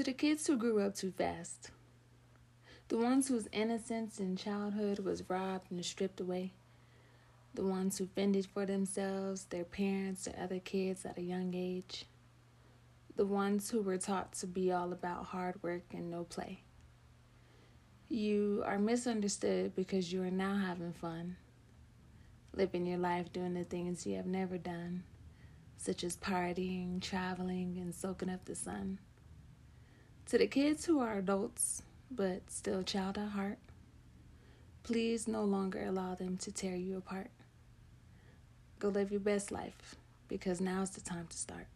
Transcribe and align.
To 0.00 0.04
the 0.04 0.14
kids 0.14 0.46
who 0.46 0.56
grew 0.56 0.80
up 0.80 0.94
too 0.94 1.10
fast, 1.10 1.72
the 2.88 2.96
ones 2.96 3.28
whose 3.28 3.50
innocence 3.52 4.18
in 4.18 4.34
childhood 4.34 5.00
was 5.00 5.28
robbed 5.28 5.70
and 5.70 5.84
stripped 5.84 6.20
away, 6.20 6.54
the 7.52 7.66
ones 7.66 7.98
who 7.98 8.06
fended 8.06 8.46
for 8.46 8.64
themselves, 8.64 9.44
their 9.44 9.64
parents, 9.64 10.26
or 10.26 10.32
other 10.42 10.58
kids 10.58 11.04
at 11.04 11.18
a 11.18 11.22
young 11.22 11.52
age, 11.54 12.06
the 13.16 13.26
ones 13.26 13.68
who 13.68 13.82
were 13.82 13.98
taught 13.98 14.32
to 14.36 14.46
be 14.46 14.72
all 14.72 14.94
about 14.94 15.26
hard 15.26 15.62
work 15.62 15.82
and 15.92 16.10
no 16.10 16.24
play. 16.24 16.62
You 18.08 18.62
are 18.64 18.78
misunderstood 18.78 19.76
because 19.76 20.10
you 20.10 20.22
are 20.22 20.30
now 20.30 20.56
having 20.56 20.94
fun, 20.94 21.36
living 22.54 22.86
your 22.86 22.96
life 22.96 23.30
doing 23.34 23.52
the 23.52 23.64
things 23.64 24.06
you 24.06 24.16
have 24.16 24.24
never 24.24 24.56
done, 24.56 25.02
such 25.76 26.04
as 26.04 26.16
partying, 26.16 27.02
traveling, 27.02 27.76
and 27.78 27.94
soaking 27.94 28.30
up 28.30 28.46
the 28.46 28.54
sun. 28.54 28.98
To 30.30 30.38
the 30.38 30.46
kids 30.46 30.84
who 30.84 31.00
are 31.00 31.18
adults 31.18 31.82
but 32.08 32.42
still 32.52 32.84
child 32.84 33.18
at 33.18 33.30
heart, 33.30 33.58
please 34.84 35.26
no 35.26 35.42
longer 35.42 35.84
allow 35.84 36.14
them 36.14 36.36
to 36.36 36.52
tear 36.52 36.76
you 36.76 36.96
apart. 36.98 37.32
Go 38.78 38.90
live 38.90 39.10
your 39.10 39.18
best 39.18 39.50
life 39.50 39.96
because 40.28 40.60
now's 40.60 40.90
the 40.90 41.00
time 41.00 41.26
to 41.28 41.36
start. 41.36 41.66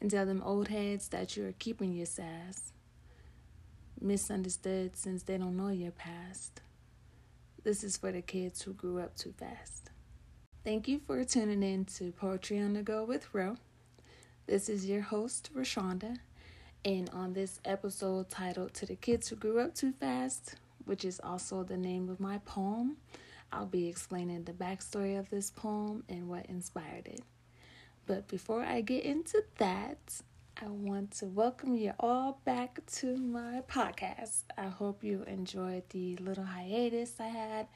And 0.00 0.10
tell 0.10 0.24
them 0.24 0.42
old 0.42 0.68
heads 0.68 1.08
that 1.08 1.36
you 1.36 1.46
are 1.46 1.52
keeping 1.58 1.92
your 1.92 2.06
sass 2.06 2.72
misunderstood 4.00 4.96
since 4.96 5.22
they 5.22 5.36
don't 5.36 5.58
know 5.58 5.68
your 5.68 5.92
past. 5.92 6.62
This 7.62 7.84
is 7.84 7.98
for 7.98 8.10
the 8.10 8.22
kids 8.22 8.62
who 8.62 8.72
grew 8.72 9.00
up 9.00 9.18
too 9.18 9.34
fast. 9.36 9.90
Thank 10.64 10.88
you 10.88 10.98
for 11.06 11.22
tuning 11.24 11.62
in 11.62 11.84
to 11.96 12.10
Poetry 12.10 12.58
on 12.58 12.72
the 12.72 12.82
Go 12.82 13.04
with 13.04 13.34
Ro. 13.34 13.56
This 14.46 14.70
is 14.70 14.86
your 14.86 15.02
host, 15.02 15.50
Rochanda, 15.54 16.20
and 16.84 17.10
on 17.10 17.32
this 17.32 17.60
episode 17.64 18.30
titled 18.30 18.74
To 18.74 18.86
the 18.86 18.96
Kids 18.96 19.28
Who 19.28 19.36
Grew 19.36 19.58
Up 19.60 19.74
Too 19.74 19.92
Fast, 19.92 20.54
which 20.84 21.04
is 21.04 21.20
also 21.22 21.64
the 21.64 21.76
name 21.76 22.08
of 22.08 22.20
my 22.20 22.38
poem, 22.44 22.96
I'll 23.52 23.66
be 23.66 23.88
explaining 23.88 24.44
the 24.44 24.52
backstory 24.52 25.18
of 25.18 25.28
this 25.30 25.50
poem 25.50 26.04
and 26.08 26.28
what 26.28 26.46
inspired 26.46 27.06
it. 27.06 27.22
But 28.06 28.28
before 28.28 28.62
I 28.62 28.80
get 28.80 29.04
into 29.04 29.42
that, 29.58 29.98
I 30.60 30.68
want 30.68 31.12
to 31.18 31.26
welcome 31.26 31.76
you 31.76 31.92
all 32.00 32.40
back 32.44 32.80
to 32.96 33.16
my 33.16 33.62
podcast. 33.68 34.44
I 34.56 34.68
hope 34.68 35.04
you 35.04 35.24
enjoyed 35.26 35.82
the 35.90 36.16
little 36.16 36.44
hiatus 36.44 37.14
I 37.20 37.28
had. 37.28 37.68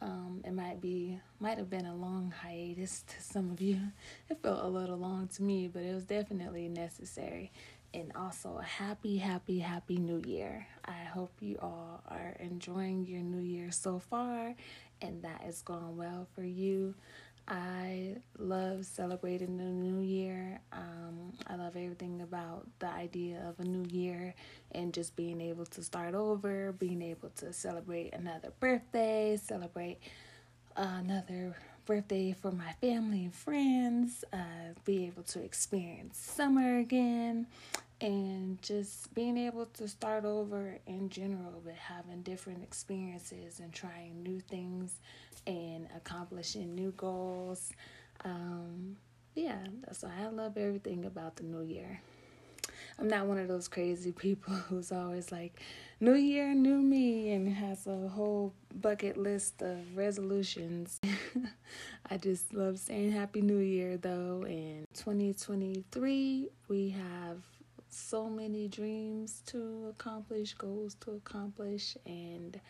Um, 0.00 0.42
it 0.44 0.52
might 0.52 0.80
be, 0.80 1.20
might 1.38 1.58
have 1.58 1.70
been 1.70 1.86
a 1.86 1.94
long 1.94 2.32
hiatus 2.42 3.02
to 3.02 3.22
some 3.22 3.50
of 3.50 3.60
you. 3.60 3.78
It 4.28 4.42
felt 4.42 4.64
a 4.64 4.68
little 4.68 4.96
long 4.96 5.28
to 5.28 5.42
me, 5.42 5.68
but 5.68 5.82
it 5.82 5.94
was 5.94 6.04
definitely 6.04 6.68
necessary. 6.68 7.52
And 7.94 8.12
also 8.16 8.58
a 8.58 8.64
happy, 8.64 9.18
happy, 9.18 9.58
happy 9.58 9.98
new 9.98 10.22
year. 10.26 10.66
I 10.84 11.04
hope 11.04 11.30
you 11.40 11.58
all 11.60 12.02
are 12.08 12.36
enjoying 12.40 13.06
your 13.06 13.20
new 13.20 13.42
year 13.42 13.70
so 13.70 13.98
far 13.98 14.54
and 15.02 15.22
that 15.22 15.42
is 15.46 15.60
going 15.62 15.96
well 15.96 16.26
for 16.34 16.42
you. 16.42 16.94
I 17.48 18.16
love 18.38 18.86
celebrating 18.86 19.56
the 19.56 19.64
new 19.64 20.00
year. 20.00 20.60
Um, 20.72 21.32
I 21.48 21.56
love 21.56 21.76
everything 21.76 22.22
about 22.22 22.66
the 22.78 22.86
idea 22.86 23.44
of 23.48 23.58
a 23.58 23.68
new 23.68 23.84
year 23.90 24.34
and 24.70 24.94
just 24.94 25.16
being 25.16 25.40
able 25.40 25.66
to 25.66 25.82
start 25.82 26.14
over, 26.14 26.72
being 26.72 27.02
able 27.02 27.30
to 27.36 27.52
celebrate 27.52 28.14
another 28.14 28.52
birthday, 28.60 29.36
celebrate 29.42 29.98
another 30.76 31.56
birthday 31.86 32.32
for 32.32 32.50
my 32.50 32.72
family 32.80 33.24
and 33.24 33.34
friends, 33.34 34.24
uh, 34.32 34.36
be 34.84 35.06
able 35.06 35.22
to 35.24 35.42
experience 35.42 36.18
summer 36.18 36.78
again, 36.78 37.46
and 38.00 38.60
just 38.62 39.12
being 39.14 39.36
able 39.36 39.66
to 39.66 39.86
start 39.88 40.24
over 40.24 40.78
in 40.86 41.08
general, 41.08 41.60
but 41.64 41.74
having 41.74 42.22
different 42.22 42.62
experiences 42.62 43.60
and 43.60 43.72
trying 43.72 44.22
new 44.22 44.40
things 44.40 45.00
and 45.46 45.88
accomplishing 45.96 46.74
new 46.74 46.92
goals. 46.96 47.72
Um, 48.24 48.96
yeah, 49.34 49.64
so 49.92 50.08
I 50.20 50.28
love 50.28 50.56
everything 50.56 51.04
about 51.04 51.36
the 51.36 51.44
new 51.44 51.62
year. 51.62 52.00
I'm 52.98 53.08
not 53.08 53.26
one 53.26 53.38
of 53.38 53.48
those 53.48 53.68
crazy 53.68 54.12
people 54.12 54.54
who's 54.68 54.92
always 54.92 55.32
like, 55.32 55.60
New 56.00 56.14
Year, 56.14 56.52
new 56.52 56.82
me, 56.82 57.32
and 57.32 57.48
has 57.48 57.86
a 57.86 58.08
whole 58.08 58.52
bucket 58.74 59.16
list 59.16 59.62
of 59.62 59.96
resolutions. 59.96 61.00
I 62.10 62.16
just 62.16 62.52
love 62.52 62.78
saying 62.78 63.12
Happy 63.12 63.40
New 63.40 63.58
Year 63.58 63.96
though. 63.96 64.44
And 64.44 64.84
2023, 64.94 66.48
we 66.68 66.90
have 66.90 67.38
so 67.88 68.28
many 68.28 68.68
dreams 68.68 69.42
to 69.46 69.86
accomplish, 69.90 70.54
goals 70.54 70.96
to 71.00 71.12
accomplish, 71.12 71.96
and 72.04 72.60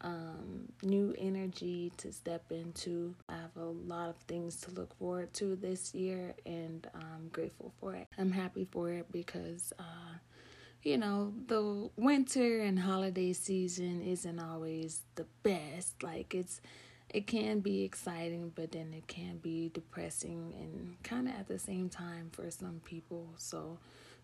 um, 0.00 0.68
new 0.82 1.14
energy 1.18 1.92
to 1.98 2.12
step 2.12 2.44
into. 2.50 3.14
I 3.28 3.34
have 3.34 3.56
a 3.56 3.64
lot 3.64 4.10
of 4.10 4.16
things 4.28 4.60
to 4.62 4.70
look 4.70 4.96
forward 4.98 5.32
to 5.34 5.56
this 5.56 5.94
year, 5.94 6.34
and 6.46 6.86
I'm 6.94 7.28
grateful 7.32 7.72
for 7.80 7.94
it. 7.94 8.08
I'm 8.18 8.30
happy 8.30 8.66
for 8.70 8.90
it 8.90 9.10
because, 9.10 9.72
uh, 9.78 10.18
you 10.82 10.98
know, 10.98 11.32
the 11.46 11.90
winter 11.96 12.60
and 12.60 12.78
holiday 12.78 13.32
season 13.32 14.02
isn't 14.02 14.38
always 14.38 15.02
the 15.16 15.26
best. 15.42 16.02
Like, 16.02 16.34
it's 16.34 16.60
it 17.08 17.26
can 17.26 17.60
be 17.60 17.84
exciting, 17.84 18.52
but 18.54 18.72
then 18.72 18.92
it 18.94 19.06
can 19.08 19.38
be 19.38 19.70
depressing 19.72 20.52
and 20.60 21.02
kind 21.02 21.26
of 21.26 21.34
at 21.34 21.48
the 21.48 21.58
same 21.58 21.88
time 21.88 22.28
for 22.32 22.50
some 22.50 22.80
people. 22.84 23.30
So, 23.38 23.78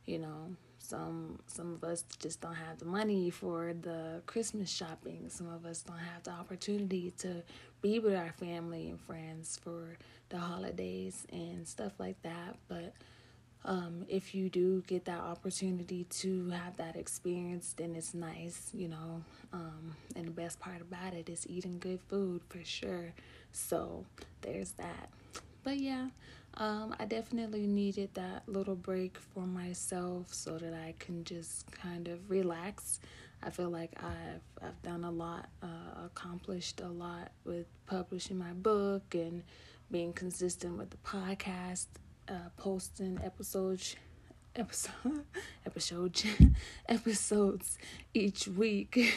you 0.06 0.18
know 0.18 0.54
some 0.84 1.38
some 1.46 1.74
of 1.74 1.84
us 1.84 2.04
just 2.18 2.40
don't 2.40 2.54
have 2.54 2.78
the 2.78 2.84
money 2.84 3.30
for 3.30 3.74
the 3.82 4.20
christmas 4.26 4.70
shopping 4.70 5.24
some 5.28 5.48
of 5.48 5.64
us 5.64 5.82
don't 5.82 5.98
have 5.98 6.22
the 6.24 6.30
opportunity 6.30 7.12
to 7.18 7.42
be 7.82 7.98
with 7.98 8.14
our 8.14 8.32
family 8.32 8.88
and 8.88 9.00
friends 9.00 9.58
for 9.62 9.96
the 10.28 10.38
holidays 10.38 11.26
and 11.32 11.66
stuff 11.66 11.92
like 11.98 12.20
that 12.22 12.56
but 12.68 12.94
um, 13.66 14.04
if 14.08 14.34
you 14.34 14.50
do 14.50 14.82
get 14.86 15.06
that 15.06 15.20
opportunity 15.20 16.04
to 16.04 16.50
have 16.50 16.76
that 16.76 16.96
experience, 16.96 17.74
then 17.76 17.94
it's 17.96 18.12
nice, 18.12 18.70
you 18.74 18.88
know. 18.88 19.22
Um, 19.54 19.96
and 20.16 20.26
the 20.26 20.30
best 20.32 20.60
part 20.60 20.82
about 20.82 21.14
it 21.14 21.30
is 21.30 21.46
eating 21.48 21.78
good 21.78 22.00
food 22.08 22.42
for 22.48 22.62
sure. 22.62 23.14
So 23.52 24.04
there's 24.42 24.72
that. 24.72 25.08
But 25.62 25.78
yeah, 25.78 26.08
um, 26.56 26.94
I 26.98 27.04
definitely 27.04 27.66
needed 27.66 28.10
that 28.14 28.42
little 28.46 28.76
break 28.76 29.18
for 29.18 29.46
myself 29.46 30.32
so 30.32 30.56
that 30.58 30.72
I 30.72 30.94
can 30.98 31.24
just 31.24 31.70
kind 31.72 32.08
of 32.08 32.30
relax. 32.30 33.00
I 33.42 33.50
feel 33.50 33.70
like 33.70 33.92
I've 34.02 34.66
I've 34.66 34.80
done 34.82 35.04
a 35.04 35.10
lot, 35.10 35.48
uh, 35.62 36.06
accomplished 36.06 36.80
a 36.80 36.88
lot 36.88 37.32
with 37.44 37.66
publishing 37.86 38.38
my 38.38 38.52
book 38.52 39.14
and 39.14 39.42
being 39.90 40.12
consistent 40.12 40.78
with 40.78 40.90
the 40.90 40.96
podcast, 40.98 41.86
uh, 42.28 42.50
posting 42.56 43.18
episodes, 43.22 43.96
episode, 44.56 45.24
episodes, 45.66 46.24
episodes 46.88 47.78
each 48.14 48.46
week. 48.48 49.12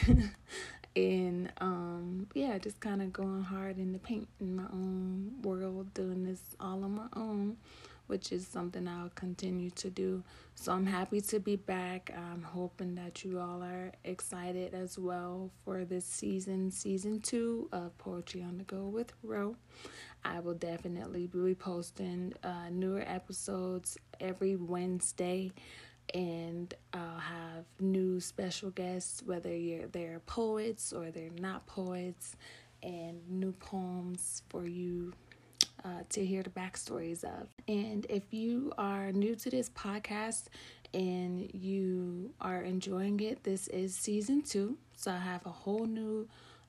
And 0.98 1.52
um 1.60 2.26
yeah 2.34 2.58
just 2.58 2.80
kind 2.80 3.00
of 3.00 3.12
going 3.12 3.42
hard 3.42 3.78
in 3.78 3.92
the 3.92 3.98
paint 3.98 4.28
in 4.40 4.56
my 4.56 4.64
own 4.72 5.32
world 5.42 5.92
doing 5.94 6.24
this 6.24 6.40
all 6.60 6.82
on 6.84 6.90
my 6.94 7.06
own 7.14 7.56
which 8.08 8.32
is 8.32 8.46
something 8.46 8.88
I'll 8.88 9.10
continue 9.10 9.70
to 9.72 9.90
do. 9.90 10.24
So 10.54 10.72
I'm 10.72 10.86
happy 10.86 11.20
to 11.20 11.38
be 11.38 11.56
back. 11.56 12.10
I'm 12.16 12.42
hoping 12.42 12.94
that 12.94 13.22
you 13.22 13.38
all 13.38 13.62
are 13.62 13.92
excited 14.02 14.74
as 14.74 14.98
well 14.98 15.50
for 15.64 15.84
this 15.84 16.06
season, 16.06 16.70
season 16.70 17.20
two 17.20 17.68
of 17.70 17.96
Poetry 17.98 18.42
on 18.42 18.56
the 18.56 18.64
Go 18.64 18.86
with 18.86 19.12
Ro. 19.22 19.56
I 20.24 20.40
will 20.40 20.54
definitely 20.54 21.26
be 21.26 21.54
posting 21.54 22.32
uh, 22.42 22.70
newer 22.70 23.04
episodes 23.06 23.98
every 24.20 24.56
Wednesday 24.56 25.52
and 26.14 26.72
I'll 26.92 27.18
have 27.18 27.64
new 27.80 28.20
special 28.20 28.70
guests, 28.70 29.22
whether 29.24 29.54
you're 29.54 29.86
they're 29.88 30.20
poets 30.26 30.92
or 30.92 31.10
they're 31.10 31.30
not 31.38 31.66
poets, 31.66 32.36
and 32.82 33.18
new 33.28 33.52
poems 33.52 34.42
for 34.48 34.66
you 34.66 35.12
uh, 35.84 36.02
to 36.10 36.24
hear 36.24 36.42
the 36.42 36.50
backstories 36.50 37.24
of. 37.24 37.48
And 37.66 38.06
if 38.08 38.32
you 38.32 38.72
are 38.78 39.12
new 39.12 39.34
to 39.36 39.50
this 39.50 39.70
podcast 39.70 40.44
and 40.94 41.50
you 41.54 42.32
are 42.40 42.62
enjoying 42.62 43.20
it, 43.20 43.44
this 43.44 43.68
is 43.68 43.94
season 43.94 44.42
two. 44.42 44.76
So 44.96 45.12
I 45.12 45.18
have 45.18 45.44
a 45.46 45.50
whole 45.50 45.86
new 45.86 46.28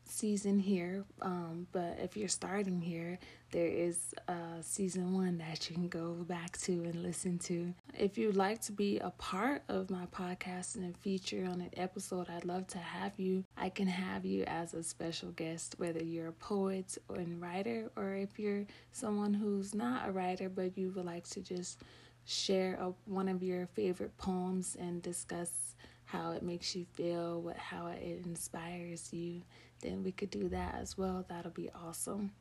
season 0.10 0.60
here. 0.60 1.04
Um, 1.22 1.68
but 1.72 1.98
if 2.02 2.18
you're 2.18 2.28
starting 2.28 2.82
here, 2.82 3.20
there 3.52 3.68
is 3.68 4.14
a 4.28 4.62
season 4.62 5.14
one 5.14 5.38
that 5.40 5.70
you 5.70 5.76
can 5.76 5.88
go 5.88 6.14
back 6.28 6.58
to 6.60 6.72
and 6.72 7.02
listen 7.02 7.40
to. 7.40 7.74
If 7.98 8.18
you'd 8.18 8.36
like 8.36 8.62
to 8.64 8.72
be 8.72 9.00
a 9.00 9.10
part 9.12 9.64
of 9.70 9.90
my 9.90 10.06
podcast 10.08 10.76
and 10.76 10.96
feature 10.98 11.46
on 11.46 11.62
an 11.62 11.72
episode, 11.78 12.28
I'd 12.30 12.46
love 12.46 12.68
to 12.68 12.78
have 12.78 13.14
you. 13.18 13.44
I 13.58 13.70
can 13.70 13.88
have 13.88 14.26
you 14.26 14.44
as 14.46 14.74
a 14.74 14.84
special 14.84 15.32
guest, 15.32 15.76
whether 15.78 16.04
you're 16.04 16.28
a 16.28 16.34
poet 16.34 16.98
and 17.10 17.42
writer, 17.42 17.90
or 17.96 18.14
if 18.14 18.38
you're 18.38 18.66
someone 18.92 19.34
who's 19.34 19.74
not 19.74 20.08
a 20.08 20.12
writer 20.12 20.50
but 20.50 20.78
you 20.78 20.92
would 20.92 21.06
like 21.06 21.28
to 21.30 21.42
just 21.42 21.82
share 22.26 22.76
a, 22.76 22.92
one 23.06 23.28
of 23.28 23.42
your 23.42 23.66
favorite 23.68 24.16
poems 24.18 24.78
and 24.80 25.02
discuss 25.02 25.76
how 26.06 26.32
it 26.32 26.44
makes 26.44 26.76
you 26.76 26.86
feel, 26.94 27.42
what 27.42 27.58
how 27.58 27.88
it 27.88 28.22
inspires 28.26 29.14
you, 29.14 29.42
then 29.82 30.04
we 30.04 30.12
could 30.12 30.30
do 30.30 30.50
that 30.50 30.76
as 30.82 30.98
well. 30.98 31.26
That'll 31.28 31.52
be 31.52 31.70
awesome. 31.74 32.32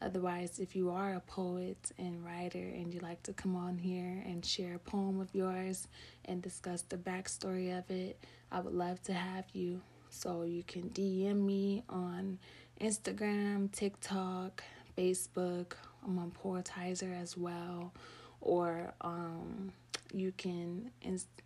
Otherwise, 0.00 0.60
if 0.60 0.76
you 0.76 0.90
are 0.90 1.14
a 1.14 1.20
poet 1.20 1.90
and 1.98 2.24
writer 2.24 2.58
and 2.58 2.94
you 2.94 3.00
like 3.00 3.22
to 3.24 3.32
come 3.32 3.56
on 3.56 3.76
here 3.76 4.22
and 4.26 4.44
share 4.44 4.76
a 4.76 4.78
poem 4.78 5.20
of 5.20 5.34
yours 5.34 5.88
and 6.26 6.40
discuss 6.40 6.82
the 6.82 6.96
backstory 6.96 7.76
of 7.76 7.90
it, 7.90 8.22
I 8.52 8.60
would 8.60 8.74
love 8.74 9.02
to 9.04 9.12
have 9.12 9.44
you. 9.52 9.80
So 10.10 10.42
you 10.42 10.62
can 10.62 10.90
DM 10.90 11.44
me 11.44 11.82
on 11.88 12.38
Instagram, 12.80 13.72
TikTok, 13.72 14.62
Facebook. 14.96 15.72
I'm 16.04 16.18
on 16.18 16.30
Poetizer 16.30 17.20
as 17.20 17.36
well. 17.36 17.92
Or 18.40 18.94
um, 19.00 19.72
you 20.14 20.32
can 20.32 20.90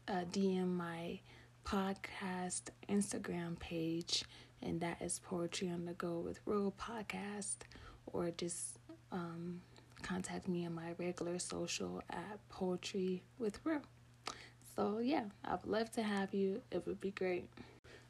uh, 0.09 0.25
DM 0.31 0.77
my 0.77 1.19
podcast 1.65 2.63
Instagram 2.89 3.59
page, 3.59 4.25
and 4.63 4.81
that 4.81 5.03
is 5.03 5.21
Poetry 5.25 5.69
on 5.69 5.85
the 5.85 5.93
Go 5.95 6.19
with 6.19 6.41
Ro 6.47 6.73
Podcast, 6.79 7.57
or 8.07 8.31
just 8.31 8.79
um, 9.11 9.61
contact 10.03 10.49
me 10.49 10.67
on 10.67 10.75
my 10.75 10.95
regular 10.99 11.39
social 11.39 12.03
at 12.11 12.39
Poetry 12.49 13.23
with 13.39 13.59
Ro. 13.65 13.79
So, 14.77 14.99
yeah, 14.99 15.25
I 15.45 15.53
would 15.53 15.67
love 15.67 15.91
to 15.93 16.03
have 16.03 16.33
you. 16.33 16.63
It 16.71 16.87
would 16.87 17.01
be 17.01 17.11
great. 17.11 17.49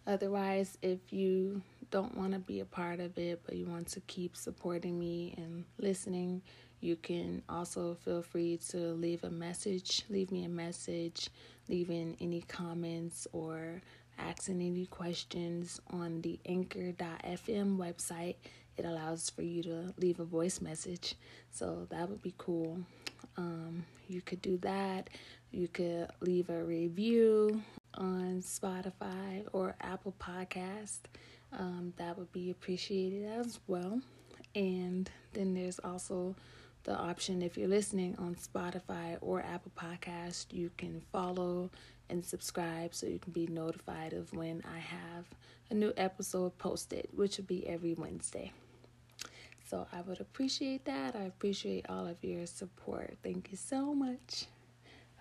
Otherwise, 0.07 0.79
if 0.83 1.13
you 1.13 1.63
don't 1.91 2.17
want 2.17 2.33
to 2.33 2.39
be 2.39 2.61
a 2.61 2.65
part 2.65 3.01
of 3.01 3.17
it, 3.19 3.41
but 3.45 3.57
you 3.57 3.67
want 3.67 3.87
to 3.89 4.01
keep 4.01 4.37
supporting 4.37 4.99
me 4.99 5.35
and 5.37 5.65
listening, 5.79 6.43
you 6.81 6.97
can 6.97 7.43
also 7.49 7.95
feel 7.95 8.23
free 8.23 8.59
to 8.71 8.77
leave 8.95 9.23
a 9.23 9.31
message, 9.31 10.03
leave 10.09 10.33
me 10.33 10.45
a 10.45 10.49
message, 10.49 11.31
leaving 11.69 12.17
any 12.21 12.41
comments 12.43 13.29
or 13.33 13.81
asking 14.19 14.62
any 14.62 14.87
questions 14.87 15.81
on 15.91 16.20
the 16.23 16.38
anchor.fm 16.47 17.76
website. 17.76 18.37
It 18.76 18.85
allows 18.85 19.31
for 19.31 19.43
you 19.43 19.62
to 19.64 19.94
leave 19.99 20.20
a 20.20 20.25
voice 20.25 20.61
message, 20.61 21.14
so 21.50 21.87
that 21.91 22.09
would 22.09 22.23
be 22.23 22.35
cool. 22.38 22.79
Um, 23.37 23.85
you 24.09 24.20
could 24.20 24.43
do 24.43 24.56
that. 24.59 25.11
You 25.50 25.69
could 25.69 26.09
leave 26.20 26.49
a 26.49 26.64
review 26.64 27.62
on 27.94 28.41
Spotify 28.43 29.47
or 29.53 29.76
Apple 29.81 30.15
Podcast. 30.19 31.00
Um, 31.53 31.93
that 31.99 32.17
would 32.19 32.32
be 32.32 32.50
appreciated 32.50 33.29
as 33.29 33.61
well. 33.67 34.00
And 34.55 35.11
then 35.35 35.55
there's 35.55 35.79
also 35.79 36.35
the 36.85 36.97
option 36.97 37.43
if 37.43 37.56
you're 37.56 37.69
listening 37.69 38.17
on 38.19 38.35
Spotify 38.35 39.17
or 39.20 39.41
Apple 39.43 39.73
Podcast, 39.79 40.47
you 40.50 40.70
can 40.76 41.00
follow 41.12 41.70
and 42.12 42.25
subscribe 42.25 42.94
so 42.94 43.06
you 43.06 43.19
can 43.19 43.32
be 43.32 43.47
notified 43.47 44.12
of 44.12 44.32
when 44.32 44.62
I 44.73 44.79
have 44.79 45.25
a 45.70 45.75
new 45.75 45.93
episode 45.97 46.56
posted, 46.59 47.09
which 47.12 47.38
will 47.38 47.47
be 47.47 47.67
every 47.67 47.94
Wednesday. 47.94 48.53
So 49.69 49.87
I 49.93 50.03
would 50.03 50.20
appreciate 50.20 50.85
that. 50.85 51.17
I 51.17 51.23
appreciate 51.23 51.87
all 51.88 52.06
of 52.06 52.23
your 52.23 52.47
support. 52.47 53.17
Thank 53.23 53.50
you 53.50 53.56
so 53.56 53.94
much. 53.94 54.44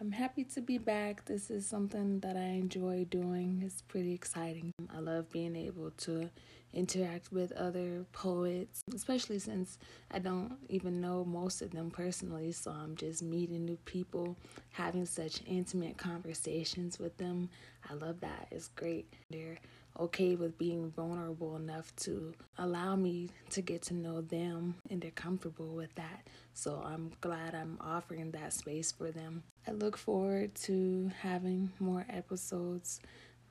I'm 0.02 0.12
happy 0.12 0.44
to 0.44 0.62
be 0.62 0.78
back. 0.78 1.26
This 1.26 1.50
is 1.50 1.66
something 1.66 2.20
that 2.20 2.36
I 2.36 2.58
enjoy 2.60 3.06
doing. 3.10 3.62
It's 3.66 3.82
pretty 3.84 4.14
exciting. 4.14 4.74
I 4.94 5.00
love 5.00 5.32
being 5.32 5.56
able 5.56 5.92
to 5.92 6.30
interact 6.74 7.32
with 7.32 7.52
other 7.54 8.06
poets, 8.12 8.82
especially 8.94 9.40
since 9.40 9.78
I 10.12 10.20
don't 10.20 10.54
even 10.70 11.02
know 11.02 11.26
most 11.26 11.62
of 11.62 11.72
them 11.72 11.92
personally. 11.92 12.52
So 12.52 12.72
I'm 12.72 12.96
just 12.96 13.24
meeting 13.24 13.66
new 13.66 13.78
people, 13.86 14.38
having 14.72 15.06
such 15.06 15.42
intimate 15.46 15.98
conversations 15.98 17.00
with 17.00 17.18
them. 17.18 17.50
I 17.90 17.94
love 17.94 18.22
that. 18.22 18.48
It's 18.52 18.70
great. 18.70 19.14
They're 19.30 19.58
okay 20.00 20.36
with 20.36 20.58
being 20.58 20.90
vulnerable 20.92 21.56
enough 21.58 21.94
to 21.98 22.34
allow 22.58 22.96
me 22.96 23.30
to 23.50 23.62
get 23.62 23.82
to 23.82 23.94
know 23.94 24.22
them 24.22 24.76
and 24.90 25.02
they're 25.02 25.12
comfortable 25.12 25.76
with 25.76 25.94
that. 25.96 26.28
So 26.54 26.82
I'm 26.86 27.12
glad 27.22 27.54
I'm 27.54 27.78
offering 27.82 28.32
that 28.32 28.54
space 28.54 28.92
for 28.92 29.12
them. 29.12 29.44
I 29.68 29.72
look 29.72 29.98
forward 29.98 30.56
to 30.64 31.12
having 31.20 31.72
more 31.80 32.06
episodes 32.10 33.02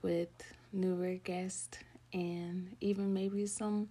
with 0.03 0.29
newer 0.73 1.15
guests 1.17 1.79
and 2.13 2.77
even 2.81 3.13
maybe 3.13 3.47
some 3.47 3.89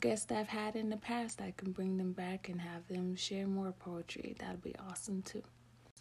guests 0.00 0.30
I've 0.32 0.48
had 0.48 0.76
in 0.76 0.90
the 0.90 0.96
past. 0.96 1.40
I 1.40 1.52
can 1.56 1.72
bring 1.72 1.96
them 1.96 2.12
back 2.12 2.48
and 2.48 2.60
have 2.60 2.86
them 2.88 3.14
share 3.16 3.46
more 3.46 3.72
poetry. 3.72 4.34
That'd 4.38 4.62
be 4.62 4.74
awesome 4.88 5.22
too. 5.22 5.42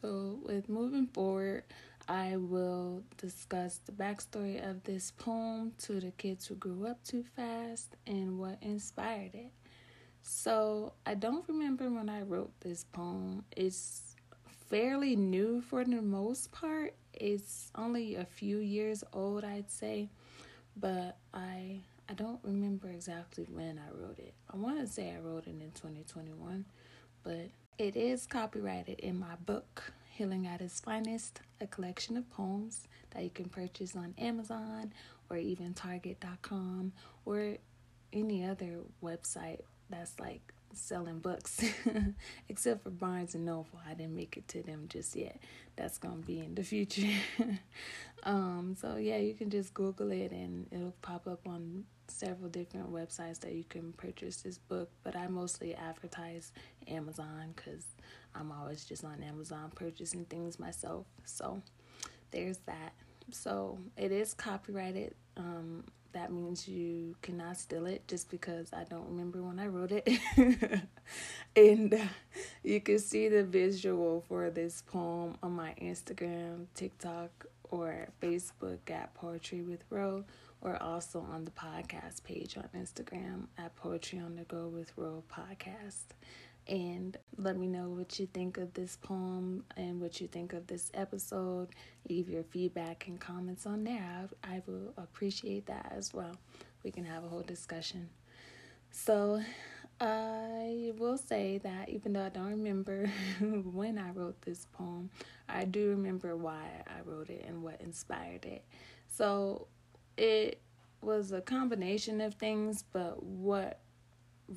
So, 0.02 0.40
with 0.44 0.68
moving 0.68 1.08
forward, 1.08 1.64
I 2.08 2.38
will 2.38 3.04
discuss 3.18 3.80
the 3.86 3.92
backstory 3.92 4.68
of 4.68 4.84
this 4.84 5.12
poem 5.12 5.74
to 5.84 6.00
the 6.00 6.12
kids 6.12 6.48
who 6.48 6.56
grew 6.56 6.88
up 6.88 7.04
too 7.04 7.24
fast 7.36 7.96
and 8.08 8.40
what 8.40 8.58
inspired 8.62 9.36
it. 9.36 9.52
So, 10.24 10.94
I 11.06 11.14
don't 11.14 11.48
remember 11.48 11.90
when 11.90 12.10
I 12.10 12.24
wrote 12.24 12.52
this 12.62 12.84
poem. 12.92 13.46
It's 13.56 14.16
fairly 14.70 15.16
new 15.16 15.62
for 15.62 15.84
the 15.84 16.02
most 16.02 16.52
part. 16.52 16.96
It's 17.14 17.72
only 17.76 18.16
a 18.16 18.26
few 18.26 18.58
years 18.58 19.04
old, 19.14 19.44
I'd 19.44 19.70
say, 19.70 20.10
but 20.76 21.18
I 21.34 21.80
I 22.10 22.14
don't 22.14 22.40
remember 22.44 22.90
exactly 22.90 23.46
when 23.50 23.80
I 23.80 23.90
wrote 23.96 24.20
it. 24.20 24.34
I 24.54 24.58
want 24.58 24.80
to 24.80 24.88
say 24.88 25.12
I 25.12 25.20
wrote 25.20 25.48
it 25.48 25.52
in 25.62 25.72
2021, 25.76 26.66
but 27.24 27.50
it 27.78 27.96
is 27.96 28.26
copyrighted 28.26 29.00
in 29.00 29.18
my 29.18 29.36
book 29.46 29.94
Healing 30.10 30.46
at 30.46 30.60
Its 30.62 30.82
Finest, 30.82 31.40
a 31.62 31.68
collection 31.68 32.18
of 32.18 32.30
poems 32.30 32.88
that 33.12 33.24
you 33.24 33.30
can 33.30 33.46
purchase 33.46 33.96
on 33.96 34.14
Amazon 34.18 34.92
or 35.30 35.38
even 35.38 35.74
Target.com 35.74 36.92
or 37.26 37.56
any 38.12 38.46
other 38.46 38.80
website 39.02 39.62
that's 39.90 40.20
like 40.20 40.54
selling 40.74 41.20
books 41.20 41.64
except 42.50 42.84
for 42.84 42.90
Barnes 42.90 43.36
and 43.36 43.46
Noble. 43.46 43.80
I 43.88 43.94
didn't 43.94 44.16
make 44.16 44.38
it 44.38 44.48
to 44.50 44.64
them 44.64 44.86
just 44.90 45.16
yet. 45.16 45.40
That's 45.76 45.98
to 45.98 46.08
be 46.10 46.40
in 46.40 46.56
the 46.56 46.64
future. 46.64 47.08
um 48.24 48.76
so 48.80 48.98
yeah, 48.98 49.18
you 49.18 49.34
can 49.34 49.50
just 49.50 49.74
google 49.74 50.12
it 50.12 50.32
and 50.32 50.68
it'll 50.72 50.94
pop 51.02 51.28
up 51.28 51.48
on 51.48 51.86
several 52.08 52.50
different 52.50 52.92
websites 52.92 53.40
that 53.40 53.54
you 53.54 53.64
can 53.64 53.94
purchase 53.94 54.42
this 54.42 54.58
book, 54.58 54.90
but 55.04 55.16
I 55.16 55.28
mostly 55.28 55.74
advertise 55.76 56.52
Amazon 56.88 57.54
cuz 57.56 57.86
I'm 58.36 58.52
always 58.52 58.86
just 58.86 59.04
on 59.04 59.22
Amazon 59.24 59.72
purchasing 59.76 60.26
things 60.26 60.60
myself. 60.60 61.06
So 61.26 61.62
there's 62.32 62.58
that. 62.60 62.94
So 63.32 63.80
it 63.98 64.12
is 64.12 64.34
copyrighted. 64.34 65.16
Um, 65.38 65.86
that 66.14 66.32
means 66.32 66.68
you 66.68 67.16
cannot 67.22 67.58
steal 67.58 67.86
it 67.86 68.08
just 68.08 68.30
because 68.30 68.70
I 68.74 68.84
don't 68.84 69.08
remember 69.08 69.42
when 69.42 69.60
I 69.60 69.68
wrote 69.68 69.92
it. 69.92 70.10
and 71.56 71.94
uh, 71.94 71.98
you 72.64 72.82
can 72.82 73.00
see 73.00 73.28
the 73.28 73.44
visual 73.44 74.24
for 74.28 74.50
this 74.50 74.84
poem 74.86 75.38
on 75.42 75.54
my 75.54 75.74
Instagram, 75.82 76.66
TikTok, 76.76 77.46
or 77.64 78.10
Facebook 78.22 78.90
at 78.90 79.14
Poetry 79.14 79.62
with 79.62 79.84
Ro, 79.90 80.26
or 80.62 80.82
also 80.82 81.26
on 81.32 81.46
the 81.46 81.52
podcast 81.52 82.24
page 82.24 82.58
on 82.58 82.68
Instagram 82.76 83.48
at 83.58 83.76
Poetry 83.76 84.20
on 84.20 84.36
the 84.36 84.44
Go 84.44 84.68
with 84.68 84.92
Ro 84.98 85.24
Podcast 85.32 86.14
and 86.72 87.18
let 87.38 87.58
me 87.58 87.68
know 87.68 87.90
what 87.90 88.18
you 88.18 88.26
think 88.28 88.58
of 88.58 88.74
this 88.74 88.96
poem 88.96 89.66
and 89.76 90.00
what 90.00 90.22
you 90.22 90.28
think 90.28 90.54
of 90.54 90.68
this 90.68 90.90
episode. 90.94 91.68
Leave 92.10 92.30
your 92.30 92.44
feedback 92.44 93.08
and 93.08 93.20
comments 93.20 93.66
on 93.66 93.84
there. 93.84 94.30
I, 94.42 94.56
I 94.56 94.62
will 94.66 94.94
appreciate 94.98 95.66
that 95.66 95.92
as 95.94 96.14
well. 96.14 96.32
We 96.84 96.92
can 96.92 97.04
have 97.04 97.26
a 97.26 97.28
whole 97.28 97.42
discussion. 97.42 98.10
So, 98.90 99.42
I 100.00 100.94
will 100.98 101.18
say 101.18 101.60
that 101.60 101.90
even 101.90 102.14
though 102.14 102.26
I 102.26 102.30
don't 102.30 102.50
remember 102.50 103.12
when 103.42 103.98
I 103.98 104.12
wrote 104.12 104.42
this 104.42 104.66
poem, 104.72 105.10
I 105.50 105.66
do 105.66 105.90
remember 105.90 106.38
why 106.38 106.84
I 106.88 107.02
wrote 107.04 107.30
it 107.30 107.44
and 107.46 107.62
what 107.62 107.82
inspired 107.82 108.46
it. 108.46 108.64
So, 109.10 109.68
it 110.16 110.62
was 111.02 111.34
a 111.34 111.42
combination 111.42 112.22
of 112.22 112.36
things, 112.36 112.86
but 112.94 113.22
what 113.22 113.80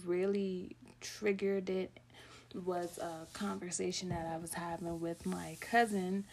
really 0.04 0.76
triggered 1.00 1.68
it 1.71 2.00
was 2.54 2.99
a 2.99 3.26
conversation 3.32 4.08
that 4.11 4.26
I 4.26 4.37
was 4.37 4.54
having 4.54 5.00
with 5.00 5.26
my 5.26 5.56
cousin, 5.61 6.25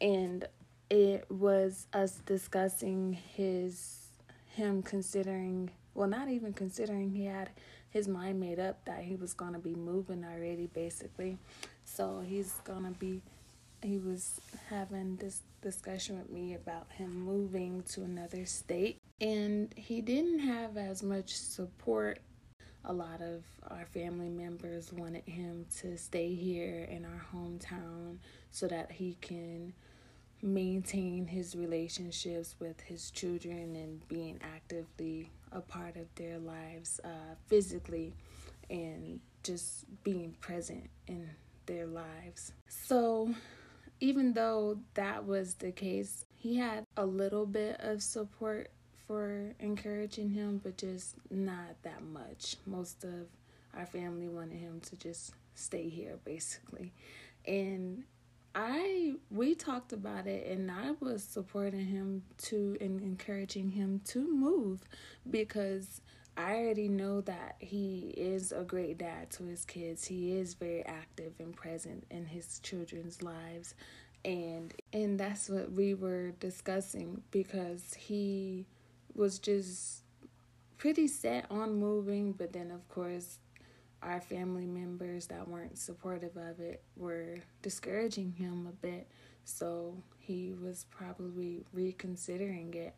and 0.00 0.46
it 0.90 1.30
was 1.30 1.86
us 1.92 2.20
discussing 2.26 3.12
his 3.34 3.96
him 4.54 4.82
considering 4.82 5.70
well 5.94 6.08
not 6.08 6.28
even 6.28 6.52
considering 6.52 7.08
he 7.08 7.24
had 7.24 7.50
his 7.90 8.08
mind 8.08 8.40
made 8.40 8.58
up 8.58 8.84
that 8.84 9.02
he 9.02 9.14
was 9.14 9.32
going 9.32 9.52
to 9.52 9.58
be 9.58 9.74
moving 9.74 10.24
already 10.24 10.66
basically. 10.66 11.38
So 11.84 12.22
he's 12.26 12.52
going 12.64 12.84
to 12.84 12.90
be 12.90 13.20
he 13.82 13.98
was 13.98 14.40
having 14.68 15.16
this 15.16 15.40
discussion 15.62 16.18
with 16.18 16.30
me 16.30 16.54
about 16.54 16.86
him 16.92 17.22
moving 17.22 17.82
to 17.90 18.02
another 18.02 18.44
state. 18.44 18.98
And 19.20 19.72
he 19.76 20.00
didn't 20.00 20.40
have 20.40 20.76
as 20.76 21.02
much 21.02 21.34
support 21.34 22.18
a 22.84 22.92
lot 22.92 23.20
of 23.20 23.44
our 23.70 23.84
family 23.86 24.28
members 24.28 24.92
wanted 24.92 25.24
him 25.24 25.66
to 25.80 25.96
stay 25.98 26.34
here 26.34 26.86
in 26.90 27.04
our 27.04 27.26
hometown 27.34 28.18
so 28.50 28.66
that 28.68 28.90
he 28.90 29.16
can 29.20 29.72
maintain 30.42 31.26
his 31.26 31.54
relationships 31.54 32.56
with 32.58 32.80
his 32.80 33.10
children 33.10 33.76
and 33.76 34.06
being 34.08 34.40
actively 34.42 35.30
a 35.52 35.60
part 35.60 35.96
of 35.96 36.06
their 36.14 36.38
lives 36.38 37.00
uh, 37.04 37.34
physically 37.46 38.14
and 38.70 39.20
just 39.42 39.84
being 40.02 40.34
present 40.40 40.88
in 41.06 41.28
their 41.66 41.86
lives. 41.86 42.52
So, 42.68 43.34
even 44.00 44.32
though 44.32 44.78
that 44.94 45.26
was 45.26 45.54
the 45.54 45.72
case, 45.72 46.24
he 46.34 46.56
had 46.56 46.84
a 46.96 47.04
little 47.04 47.44
bit 47.44 47.76
of 47.80 48.02
support 48.02 48.70
for 49.10 49.56
encouraging 49.58 50.30
him, 50.30 50.60
but 50.62 50.76
just 50.78 51.16
not 51.32 51.74
that 51.82 52.00
much. 52.00 52.54
Most 52.64 53.02
of 53.02 53.26
our 53.76 53.84
family 53.84 54.28
wanted 54.28 54.58
him 54.58 54.80
to 54.82 54.94
just 54.94 55.32
stay 55.56 55.88
here, 55.88 56.20
basically. 56.24 56.92
And 57.44 58.04
I 58.54 59.14
we 59.28 59.56
talked 59.56 59.92
about 59.92 60.28
it 60.28 60.46
and 60.46 60.70
I 60.70 60.92
was 61.00 61.24
supporting 61.24 61.86
him 61.86 62.22
to 62.42 62.76
and 62.80 63.00
encouraging 63.00 63.70
him 63.70 64.00
to 64.06 64.20
move 64.32 64.82
because 65.28 66.00
I 66.36 66.54
already 66.54 66.88
know 66.88 67.20
that 67.22 67.56
he 67.58 68.14
is 68.16 68.52
a 68.52 68.62
great 68.62 68.98
dad 68.98 69.32
to 69.32 69.42
his 69.42 69.64
kids. 69.64 70.04
He 70.06 70.38
is 70.38 70.54
very 70.54 70.86
active 70.86 71.32
and 71.40 71.52
present 71.52 72.06
in 72.12 72.26
his 72.26 72.60
children's 72.60 73.24
lives. 73.24 73.74
And 74.24 74.72
and 74.92 75.18
that's 75.18 75.48
what 75.48 75.72
we 75.72 75.94
were 75.94 76.30
discussing 76.38 77.22
because 77.32 77.94
he 77.94 78.66
was 79.20 79.38
just 79.38 80.02
pretty 80.78 81.06
set 81.06 81.44
on 81.50 81.74
moving, 81.74 82.32
but 82.32 82.54
then 82.54 82.70
of 82.70 82.88
course 82.88 83.38
our 84.02 84.20
family 84.20 84.66
members 84.66 85.26
that 85.26 85.46
weren't 85.46 85.78
supportive 85.78 86.34
of 86.38 86.58
it 86.58 86.82
were 86.96 87.36
discouraging 87.60 88.32
him 88.32 88.66
a 88.66 88.72
bit. 88.72 89.06
So 89.44 89.94
he 90.18 90.54
was 90.62 90.86
probably 90.90 91.66
reconsidering 91.74 92.72
it. 92.72 92.94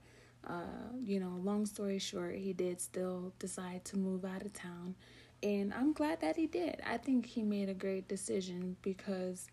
Uh, 0.47 0.95
you 1.05 1.19
know, 1.19 1.41
long 1.43 1.67
story 1.67 1.99
short, 1.99 2.37
he 2.37 2.53
did 2.53 2.81
still 2.81 3.33
decide 3.41 3.85
to 3.87 3.97
move 3.97 4.25
out 4.25 4.43
of 4.43 4.53
town. 4.53 4.95
And 5.43 5.75
I'm 5.75 5.93
glad 5.93 6.21
that 6.21 6.37
he 6.37 6.47
did. 6.47 6.81
I 6.87 6.99
think 6.99 7.27
he 7.27 7.43
made 7.43 7.69
a 7.69 7.75
great 7.75 8.07
decision 8.07 8.77
because 8.83 9.49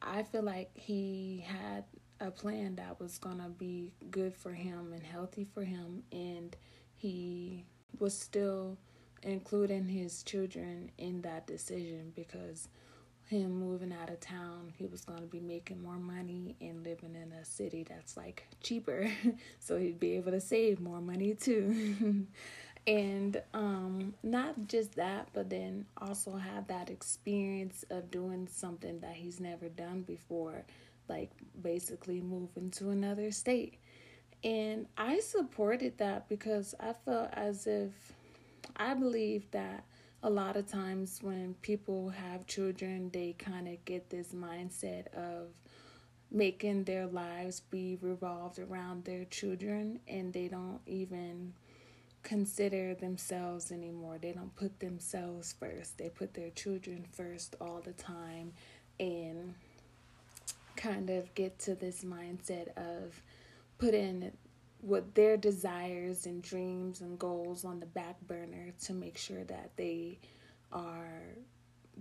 I 0.00 0.22
feel 0.22 0.42
like 0.42 0.70
he 0.74 1.44
had 1.46 1.84
a 2.22 2.30
plan 2.30 2.76
that 2.76 3.00
was 3.00 3.18
going 3.18 3.38
to 3.38 3.48
be 3.48 3.92
good 4.10 4.34
for 4.34 4.52
him 4.52 4.92
and 4.92 5.02
healthy 5.02 5.46
for 5.52 5.64
him. 5.64 6.04
And 6.12 6.56
he 6.94 7.64
was 7.98 8.16
still 8.16 8.78
including 9.22 9.88
his 9.88 10.22
children 10.22 10.90
in 10.98 11.22
that 11.22 11.46
decision 11.46 12.12
because 12.14 12.68
him 13.28 13.58
moving 13.58 13.92
out 13.92 14.10
of 14.10 14.20
town, 14.20 14.72
he 14.76 14.86
was 14.86 15.04
going 15.04 15.20
to 15.20 15.26
be 15.26 15.40
making 15.40 15.82
more 15.82 15.98
money 15.98 16.56
and 16.60 16.84
living 16.84 17.14
in 17.14 17.32
a 17.32 17.44
city 17.44 17.84
that's 17.88 18.16
like 18.16 18.46
cheaper. 18.62 19.10
so 19.58 19.76
he'd 19.76 20.00
be 20.00 20.16
able 20.16 20.32
to 20.32 20.40
save 20.40 20.80
more 20.80 21.00
money 21.00 21.34
too. 21.34 22.26
and 22.86 23.40
um 23.54 24.12
not 24.22 24.66
just 24.66 24.96
that, 24.96 25.28
but 25.32 25.48
then 25.48 25.86
also 25.98 26.36
have 26.36 26.66
that 26.66 26.90
experience 26.90 27.84
of 27.90 28.10
doing 28.10 28.48
something 28.50 28.98
that 29.00 29.14
he's 29.14 29.40
never 29.40 29.68
done 29.68 30.02
before, 30.02 30.64
like 31.12 31.30
basically 31.60 32.20
moving 32.20 32.70
to 32.70 32.90
another 32.90 33.30
state. 33.30 33.78
And 34.42 34.86
I 34.96 35.20
supported 35.20 35.98
that 35.98 36.28
because 36.28 36.74
I 36.80 36.94
felt 37.04 37.28
as 37.34 37.66
if 37.66 37.92
I 38.76 38.94
believe 38.94 39.50
that 39.50 39.84
a 40.22 40.30
lot 40.30 40.56
of 40.56 40.66
times 40.66 41.18
when 41.22 41.54
people 41.60 42.08
have 42.08 42.46
children, 42.46 43.10
they 43.12 43.34
kind 43.38 43.68
of 43.68 43.84
get 43.84 44.08
this 44.08 44.28
mindset 44.32 45.08
of 45.14 45.48
making 46.30 46.84
their 46.84 47.06
lives 47.06 47.60
be 47.60 47.98
revolved 48.00 48.58
around 48.58 49.04
their 49.04 49.26
children 49.26 50.00
and 50.08 50.32
they 50.32 50.48
don't 50.48 50.80
even 50.86 51.52
consider 52.22 52.94
themselves 52.94 53.70
anymore. 53.70 54.16
They 54.20 54.32
don't 54.32 54.54
put 54.56 54.80
themselves 54.80 55.54
first. 55.60 55.98
They 55.98 56.08
put 56.08 56.32
their 56.32 56.50
children 56.50 57.04
first 57.12 57.56
all 57.60 57.82
the 57.84 57.92
time 57.92 58.52
and 58.98 59.54
kind 60.76 61.10
of 61.10 61.34
get 61.34 61.58
to 61.60 61.74
this 61.74 62.04
mindset 62.04 62.68
of 62.76 63.20
putting 63.78 64.32
what 64.80 65.14
their 65.14 65.36
desires 65.36 66.26
and 66.26 66.42
dreams 66.42 67.00
and 67.00 67.18
goals 67.18 67.64
on 67.64 67.80
the 67.80 67.86
back 67.86 68.20
burner 68.26 68.72
to 68.82 68.92
make 68.92 69.16
sure 69.16 69.44
that 69.44 69.70
they 69.76 70.18
are 70.72 71.22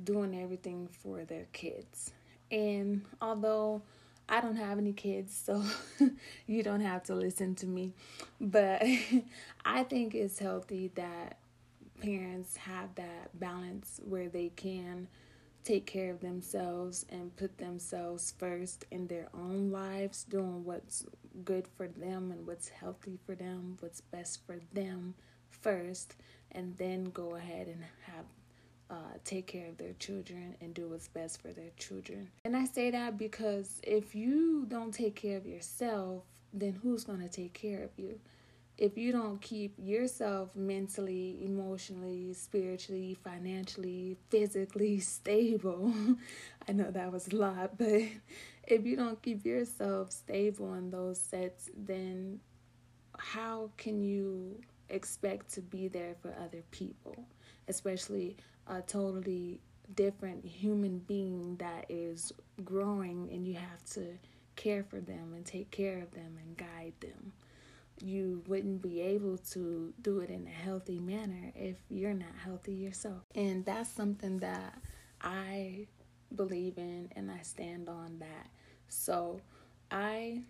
doing 0.03 0.39
everything 0.41 0.87
for 0.87 1.23
their 1.23 1.45
kids. 1.53 2.11
And 2.49 3.03
although 3.21 3.81
I 4.27 4.41
don't 4.41 4.55
have 4.55 4.77
any 4.77 4.93
kids, 4.93 5.39
so 5.45 5.63
you 6.47 6.63
don't 6.63 6.81
have 6.81 7.03
to 7.03 7.15
listen 7.15 7.55
to 7.55 7.67
me, 7.67 7.93
but 8.39 8.83
I 9.65 9.83
think 9.83 10.15
it's 10.15 10.39
healthy 10.39 10.91
that 10.95 11.37
parents 12.01 12.57
have 12.57 12.95
that 12.95 13.39
balance 13.39 14.01
where 14.03 14.27
they 14.27 14.49
can 14.55 15.07
take 15.63 15.85
care 15.85 16.11
of 16.11 16.19
themselves 16.19 17.05
and 17.09 17.35
put 17.35 17.57
themselves 17.57 18.33
first 18.37 18.85
in 18.91 19.07
their 19.07 19.27
own 19.33 19.71
lives, 19.71 20.23
doing 20.23 20.63
what's 20.63 21.05
good 21.45 21.67
for 21.77 21.87
them 21.87 22.31
and 22.31 22.45
what's 22.45 22.69
healthy 22.69 23.17
for 23.25 23.35
them, 23.35 23.77
what's 23.79 24.01
best 24.01 24.45
for 24.45 24.59
them 24.73 25.13
first, 25.49 26.15
and 26.51 26.75
then 26.77 27.05
go 27.11 27.35
ahead 27.35 27.67
and 27.67 27.83
have 28.05 28.25
uh, 28.89 29.17
take 29.23 29.47
care 29.47 29.69
of 29.69 29.77
their 29.77 29.93
children 29.93 30.53
and 30.59 30.73
do 30.73 30.89
what's 30.89 31.07
best 31.07 31.41
for 31.41 31.53
their 31.53 31.69
children. 31.77 32.29
And 32.43 32.57
I 32.57 32.65
say 32.65 32.91
that 32.91 33.17
because 33.17 33.79
if 33.83 34.13
you 34.15 34.65
don't 34.67 34.93
take 34.93 35.15
care 35.15 35.37
of 35.37 35.45
yourself, 35.45 36.23
then 36.53 36.77
who's 36.83 37.05
going 37.05 37.21
to 37.21 37.29
take 37.29 37.53
care 37.53 37.83
of 37.83 37.91
you? 37.95 38.19
If 38.81 38.97
you 38.97 39.11
don't 39.11 39.39
keep 39.39 39.75
yourself 39.77 40.55
mentally, 40.55 41.37
emotionally, 41.45 42.33
spiritually, 42.33 43.15
financially, 43.23 44.17
physically 44.31 44.99
stable, 45.17 45.93
I 46.67 46.71
know 46.71 46.89
that 46.89 47.11
was 47.11 47.27
a 47.27 47.35
lot, 47.35 47.77
but 47.77 48.01
if 48.67 48.83
you 48.83 48.95
don't 48.95 49.21
keep 49.21 49.45
yourself 49.45 50.11
stable 50.11 50.73
in 50.73 50.89
those 50.89 51.21
sets, 51.21 51.69
then 51.77 52.39
how 53.19 53.69
can 53.77 54.01
you 54.01 54.59
expect 54.89 55.53
to 55.53 55.61
be 55.61 55.87
there 55.87 56.15
for 56.19 56.33
other 56.43 56.63
people, 56.71 57.23
especially 57.67 58.35
a 58.65 58.81
totally 58.81 59.59
different 59.93 60.43
human 60.43 60.97
being 60.97 61.55
that 61.57 61.85
is 61.87 62.33
growing 62.65 63.29
and 63.31 63.47
you 63.47 63.53
have 63.53 63.85
to 63.91 64.17
care 64.55 64.83
for 64.83 64.99
them 64.99 65.33
and 65.35 65.45
take 65.45 65.69
care 65.69 65.99
of 65.99 66.09
them 66.13 66.39
and 66.43 66.57
guide 66.57 66.93
them? 66.99 67.31
You 68.01 68.43
wouldn't 68.47 68.81
be 68.81 69.01
able 69.01 69.37
to 69.37 69.93
do 70.01 70.19
it 70.19 70.29
in 70.29 70.47
a 70.47 70.63
healthy 70.63 70.99
manner 70.99 71.51
if 71.55 71.77
you're 71.89 72.13
not 72.13 72.35
healthy 72.43 72.73
yourself. 72.73 73.23
And 73.35 73.65
that's 73.65 73.89
something 73.89 74.39
that 74.39 74.77
I 75.21 75.87
believe 76.35 76.77
in 76.77 77.11
and 77.15 77.29
I 77.29 77.41
stand 77.41 77.89
on 77.89 78.19
that. 78.19 78.49
So 78.89 79.41
I 79.89 80.41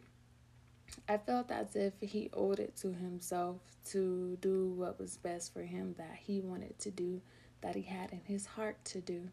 I 1.07 1.17
felt 1.17 1.51
as 1.51 1.75
if 1.75 1.93
he 2.01 2.29
owed 2.33 2.59
it 2.59 2.75
to 2.77 2.93
himself 2.93 3.57
to 3.91 4.37
do 4.41 4.67
what 4.69 4.99
was 4.99 5.17
best 5.17 5.53
for 5.53 5.61
him 5.61 5.95
that 5.97 6.17
he 6.19 6.41
wanted 6.41 6.77
to 6.79 6.91
do, 6.91 7.21
that 7.61 7.75
he 7.75 7.81
had 7.81 8.11
in 8.11 8.21
his 8.25 8.45
heart 8.45 8.83
to 8.85 9.01
do. 9.01 9.29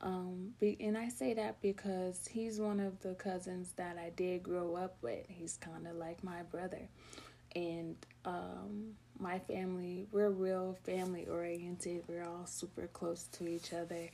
Um, 0.00 0.54
and 0.60 0.98
I 0.98 1.08
say 1.08 1.32
that 1.34 1.62
because 1.62 2.26
he's 2.30 2.60
one 2.60 2.80
of 2.80 3.00
the 3.00 3.14
cousins 3.14 3.72
that 3.76 3.96
I 3.98 4.10
did 4.10 4.42
grow 4.42 4.74
up 4.76 4.96
with. 5.00 5.24
He's 5.28 5.56
kind 5.56 5.86
of 5.86 5.96
like 5.96 6.22
my 6.22 6.42
brother 6.42 6.88
and 7.56 7.96
um, 8.26 8.92
my 9.18 9.38
family 9.38 10.06
we're 10.12 10.30
real 10.30 10.76
family 10.84 11.26
oriented. 11.26 12.04
We're 12.06 12.24
all 12.24 12.46
super 12.46 12.86
close 12.88 13.24
to 13.32 13.48
each 13.48 13.72
other 13.72 14.08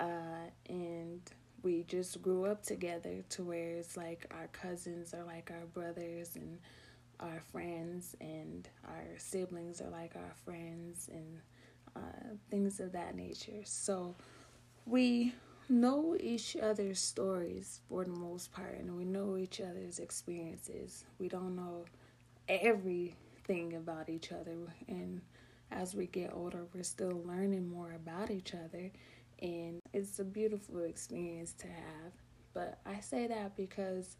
uh, 0.00 0.50
and 0.68 1.20
we 1.62 1.84
just 1.84 2.20
grew 2.22 2.44
up 2.44 2.62
together 2.62 3.24
to 3.30 3.42
where 3.42 3.70
it's 3.76 3.96
like 3.96 4.26
our 4.30 4.48
cousins 4.48 5.14
are 5.14 5.24
like 5.24 5.50
our 5.50 5.66
brothers 5.66 6.36
and 6.36 6.58
our 7.20 7.40
friends 7.52 8.16
and 8.20 8.68
our 8.86 9.04
siblings 9.16 9.80
are 9.80 9.90
like 9.90 10.14
our 10.16 10.34
friends 10.44 11.08
and 11.12 11.40
uh, 11.96 12.34
things 12.50 12.80
of 12.80 12.92
that 12.92 13.16
nature. 13.16 13.62
So 13.64 14.14
we 14.86 15.34
know 15.68 16.16
each 16.18 16.56
other's 16.56 17.00
stories 17.00 17.80
for 17.88 18.04
the 18.04 18.10
most 18.10 18.52
part 18.52 18.78
and 18.78 18.96
we 18.96 19.04
know 19.04 19.36
each 19.36 19.60
other's 19.60 19.98
experiences. 19.98 21.04
We 21.18 21.28
don't 21.28 21.56
know 21.56 21.84
everything 22.48 23.74
about 23.74 24.08
each 24.08 24.32
other. 24.32 24.56
And 24.88 25.20
as 25.70 25.94
we 25.94 26.06
get 26.06 26.32
older, 26.34 26.66
we're 26.74 26.82
still 26.82 27.22
learning 27.24 27.68
more 27.68 27.92
about 27.92 28.30
each 28.30 28.54
other. 28.54 28.90
And 29.40 29.80
it's 29.92 30.18
a 30.18 30.24
beautiful 30.24 30.80
experience 30.82 31.52
to 31.58 31.66
have. 31.66 32.12
But 32.54 32.78
I 32.84 33.00
say 33.00 33.26
that 33.26 33.56
because 33.56 34.16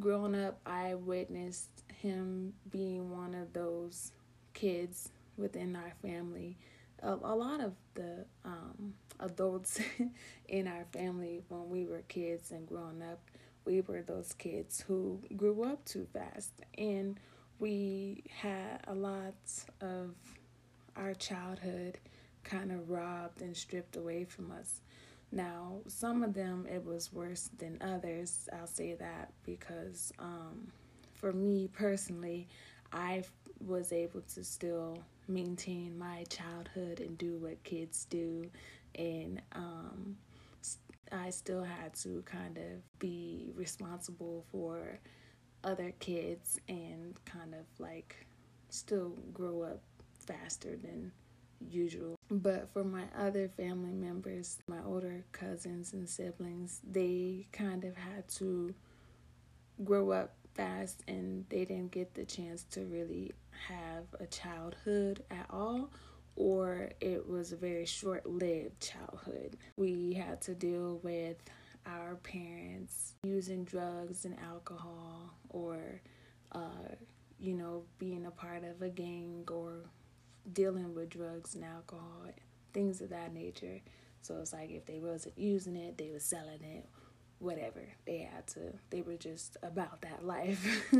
growing 0.00 0.34
up, 0.34 0.60
I 0.64 0.94
witnessed 0.94 1.84
him 2.00 2.54
being 2.70 3.10
one 3.10 3.34
of 3.34 3.52
those 3.52 4.12
kids 4.54 5.10
within 5.36 5.76
our 5.76 5.92
family 6.00 6.56
a, 7.02 7.10
a 7.10 7.34
lot 7.34 7.60
of 7.60 7.72
the 7.94 8.24
um, 8.44 8.94
adults 9.20 9.80
in 10.48 10.66
our 10.66 10.84
family 10.92 11.42
when 11.48 11.68
we 11.68 11.86
were 11.86 12.02
kids 12.08 12.50
and 12.50 12.66
growing 12.66 13.02
up, 13.02 13.20
we 13.64 13.80
were 13.80 14.02
those 14.02 14.32
kids 14.32 14.84
who 14.86 15.20
grew 15.36 15.64
up 15.64 15.84
too 15.84 16.06
fast 16.12 16.52
and 16.78 17.18
we 17.58 18.24
had 18.40 18.80
a 18.86 18.94
lot 18.94 19.34
of 19.80 20.14
our 20.96 21.14
childhood 21.14 21.98
kind 22.44 22.70
of 22.70 22.90
robbed 22.90 23.42
and 23.42 23.56
stripped 23.56 23.96
away 23.96 24.24
from 24.24 24.50
us. 24.52 24.80
Now, 25.32 25.80
some 25.88 26.22
of 26.22 26.34
them 26.34 26.66
it 26.70 26.84
was 26.84 27.12
worse 27.12 27.50
than 27.58 27.78
others. 27.80 28.48
I'll 28.52 28.66
say 28.66 28.94
that 28.94 29.32
because 29.44 30.12
um, 30.18 30.68
for 31.14 31.32
me 31.32 31.68
personally, 31.72 32.46
I 32.92 33.24
was 33.60 33.92
able 33.92 34.20
to 34.34 34.44
still 34.44 34.98
maintain 35.28 35.98
my 35.98 36.24
childhood 36.28 37.00
and 37.00 37.18
do 37.18 37.36
what 37.38 37.62
kids 37.64 38.06
do, 38.08 38.48
and 38.94 39.42
um, 39.52 40.16
I 41.10 41.30
still 41.30 41.64
had 41.64 41.94
to 41.96 42.22
kind 42.24 42.58
of 42.58 42.98
be 42.98 43.52
responsible 43.56 44.44
for 44.52 45.00
other 45.66 45.92
kids 45.98 46.58
and 46.68 47.18
kind 47.24 47.54
of 47.54 47.66
like 47.78 48.26
still 48.70 49.12
grow 49.32 49.62
up 49.62 49.82
faster 50.26 50.76
than 50.76 51.12
usual. 51.60 52.16
But 52.30 52.72
for 52.72 52.84
my 52.84 53.04
other 53.18 53.48
family 53.48 53.92
members, 53.92 54.58
my 54.68 54.82
older 54.84 55.24
cousins 55.32 55.92
and 55.92 56.08
siblings, 56.08 56.80
they 56.88 57.46
kind 57.52 57.84
of 57.84 57.96
had 57.96 58.28
to 58.36 58.74
grow 59.84 60.10
up 60.10 60.34
fast 60.54 61.02
and 61.06 61.44
they 61.50 61.64
didn't 61.64 61.90
get 61.90 62.14
the 62.14 62.24
chance 62.24 62.64
to 62.70 62.80
really 62.82 63.32
have 63.68 64.04
a 64.20 64.26
childhood 64.26 65.22
at 65.30 65.46
all 65.50 65.90
or 66.36 66.90
it 67.00 67.26
was 67.28 67.52
a 67.52 67.56
very 67.56 67.86
short 67.86 68.26
lived 68.26 68.80
childhood. 68.80 69.56
We 69.76 70.12
had 70.12 70.40
to 70.42 70.54
deal 70.54 71.00
with 71.02 71.36
our 71.86 72.16
parents 72.16 73.14
using 73.24 73.64
drugs 73.64 74.24
and 74.24 74.36
alcohol 74.40 75.34
or, 75.50 76.00
uh, 76.52 76.94
you 77.38 77.54
know, 77.54 77.84
being 77.98 78.26
a 78.26 78.30
part 78.30 78.64
of 78.64 78.82
a 78.82 78.88
gang 78.88 79.44
or 79.50 79.84
dealing 80.52 80.94
with 80.94 81.10
drugs 81.10 81.54
and 81.54 81.64
alcohol, 81.64 82.26
things 82.72 83.00
of 83.00 83.10
that 83.10 83.32
nature. 83.32 83.80
So 84.22 84.38
it's 84.40 84.52
like 84.52 84.70
if 84.70 84.86
they 84.86 84.98
wasn't 84.98 85.38
using 85.38 85.76
it, 85.76 85.98
they 85.98 86.10
were 86.10 86.18
selling 86.18 86.62
it, 86.62 86.86
whatever. 87.38 87.82
They 88.06 88.28
had 88.32 88.46
to, 88.48 88.72
they 88.90 89.02
were 89.02 89.16
just 89.16 89.56
about 89.62 90.02
that 90.02 90.24
life. 90.24 90.90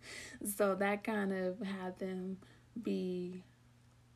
so 0.56 0.74
that 0.74 1.04
kind 1.04 1.32
of 1.32 1.60
had 1.60 1.98
them 1.98 2.38
be 2.82 3.42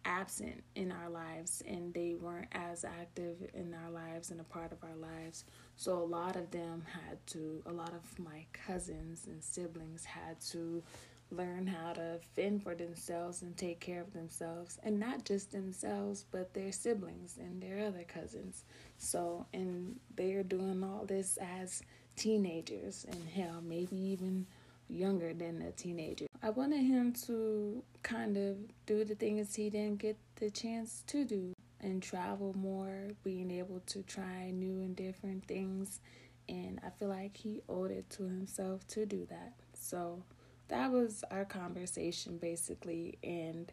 absent 0.04 0.62
in 0.74 0.92
our 0.92 1.08
lives 1.08 1.62
and 1.66 1.92
they 1.92 2.14
weren't 2.14 2.48
as 2.52 2.84
active 2.84 3.36
in 3.54 3.74
our 3.74 3.90
lives 3.90 4.30
and 4.30 4.40
a 4.40 4.44
part 4.44 4.72
of 4.72 4.82
our 4.82 4.96
lives. 4.96 5.44
So 5.76 5.98
a 5.98 6.04
lot 6.04 6.36
of 6.36 6.50
them 6.50 6.84
had 6.90 7.24
to, 7.28 7.62
a 7.66 7.72
lot 7.72 7.92
of 7.92 8.18
my 8.18 8.44
cousins 8.52 9.26
and 9.26 9.42
siblings 9.42 10.04
had 10.04 10.40
to 10.52 10.82
learn 11.30 11.66
how 11.66 11.92
to 11.92 12.18
fend 12.34 12.62
for 12.62 12.74
themselves 12.74 13.42
and 13.42 13.56
take 13.56 13.80
care 13.80 14.00
of 14.00 14.12
themselves 14.12 14.78
and 14.82 14.98
not 14.98 15.24
just 15.24 15.52
themselves 15.52 16.24
but 16.30 16.54
their 16.54 16.72
siblings 16.72 17.36
and 17.38 17.62
their 17.62 17.86
other 17.86 18.04
cousins 18.04 18.64
so 18.96 19.44
and 19.52 19.94
they're 20.16 20.42
doing 20.42 20.82
all 20.82 21.04
this 21.04 21.38
as 21.60 21.82
teenagers 22.16 23.04
and 23.10 23.28
hell 23.28 23.62
maybe 23.62 23.96
even 23.96 24.46
younger 24.88 25.34
than 25.34 25.62
a 25.62 25.70
teenager. 25.72 26.26
I 26.42 26.50
wanted 26.50 26.82
him 26.82 27.12
to 27.26 27.82
kind 28.02 28.36
of 28.36 28.56
do 28.86 29.04
the 29.04 29.14
things 29.14 29.54
he 29.54 29.70
didn't 29.70 29.98
get 29.98 30.16
the 30.36 30.50
chance 30.50 31.02
to 31.08 31.24
do 31.24 31.52
and 31.80 32.02
travel 32.02 32.54
more 32.56 33.08
being 33.22 33.50
able 33.50 33.80
to 33.86 34.02
try 34.02 34.50
new 34.50 34.80
and 34.80 34.96
different 34.96 35.46
things. 35.46 36.00
And 36.48 36.80
i 36.84 36.90
feel 36.90 37.08
like 37.08 37.36
he 37.36 37.60
owed 37.68 37.90
it 37.90 38.08
to 38.10 38.22
himself 38.24 38.86
to 38.88 39.04
do 39.04 39.26
that. 39.30 39.52
So 39.74 40.22
that 40.68 40.90
was 40.90 41.24
our 41.30 41.44
conversation 41.44 42.38
basically. 42.38 43.18
And 43.22 43.70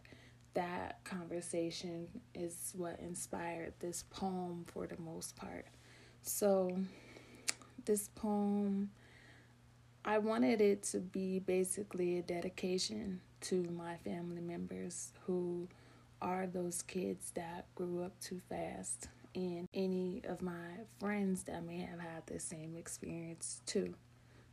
that 0.54 1.04
conversation 1.04 2.08
is 2.34 2.72
what 2.76 2.98
inspired 3.00 3.74
this 3.80 4.04
poem 4.10 4.64
for 4.66 4.86
the 4.86 5.00
most 5.00 5.36
part. 5.36 5.66
So 6.22 6.76
this 7.84 8.08
poem 8.14 8.90
i 10.06 10.18
wanted 10.18 10.60
it 10.60 10.82
to 10.82 10.98
be 10.98 11.38
basically 11.40 12.18
a 12.18 12.22
dedication 12.22 13.20
to 13.40 13.64
my 13.76 13.96
family 13.98 14.40
members 14.40 15.12
who 15.26 15.68
are 16.22 16.46
those 16.46 16.82
kids 16.82 17.32
that 17.34 17.66
grew 17.74 18.02
up 18.02 18.18
too 18.20 18.40
fast 18.48 19.08
and 19.34 19.68
any 19.74 20.22
of 20.26 20.40
my 20.40 20.70
friends 20.98 21.42
that 21.42 21.62
may 21.64 21.78
have 21.78 22.00
had 22.00 22.26
the 22.26 22.40
same 22.40 22.74
experience 22.76 23.60
too 23.66 23.94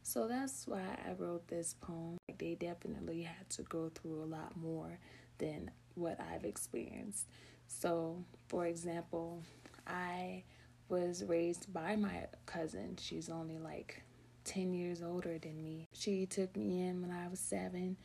so 0.03 0.27
that's 0.27 0.67
why 0.67 0.81
I 1.07 1.13
wrote 1.17 1.47
this 1.47 1.75
poem. 1.79 2.17
They 2.37 2.55
definitely 2.55 3.21
had 3.21 3.49
to 3.51 3.63
go 3.63 3.89
through 3.95 4.21
a 4.21 4.25
lot 4.25 4.55
more 4.57 4.99
than 5.37 5.71
what 5.95 6.19
I've 6.19 6.43
experienced. 6.43 7.25
So, 7.67 8.21
for 8.49 8.65
example, 8.65 9.41
I 9.87 10.43
was 10.89 11.23
raised 11.23 11.71
by 11.73 11.95
my 11.95 12.27
cousin. 12.45 12.97
She's 12.99 13.29
only 13.29 13.57
like 13.57 14.02
10 14.45 14.73
years 14.73 15.01
older 15.01 15.37
than 15.37 15.63
me. 15.63 15.87
She 15.93 16.25
took 16.25 16.55
me 16.55 16.81
in 16.81 17.01
when 17.01 17.11
I 17.11 17.27
was 17.27 17.39
seven 17.39 17.97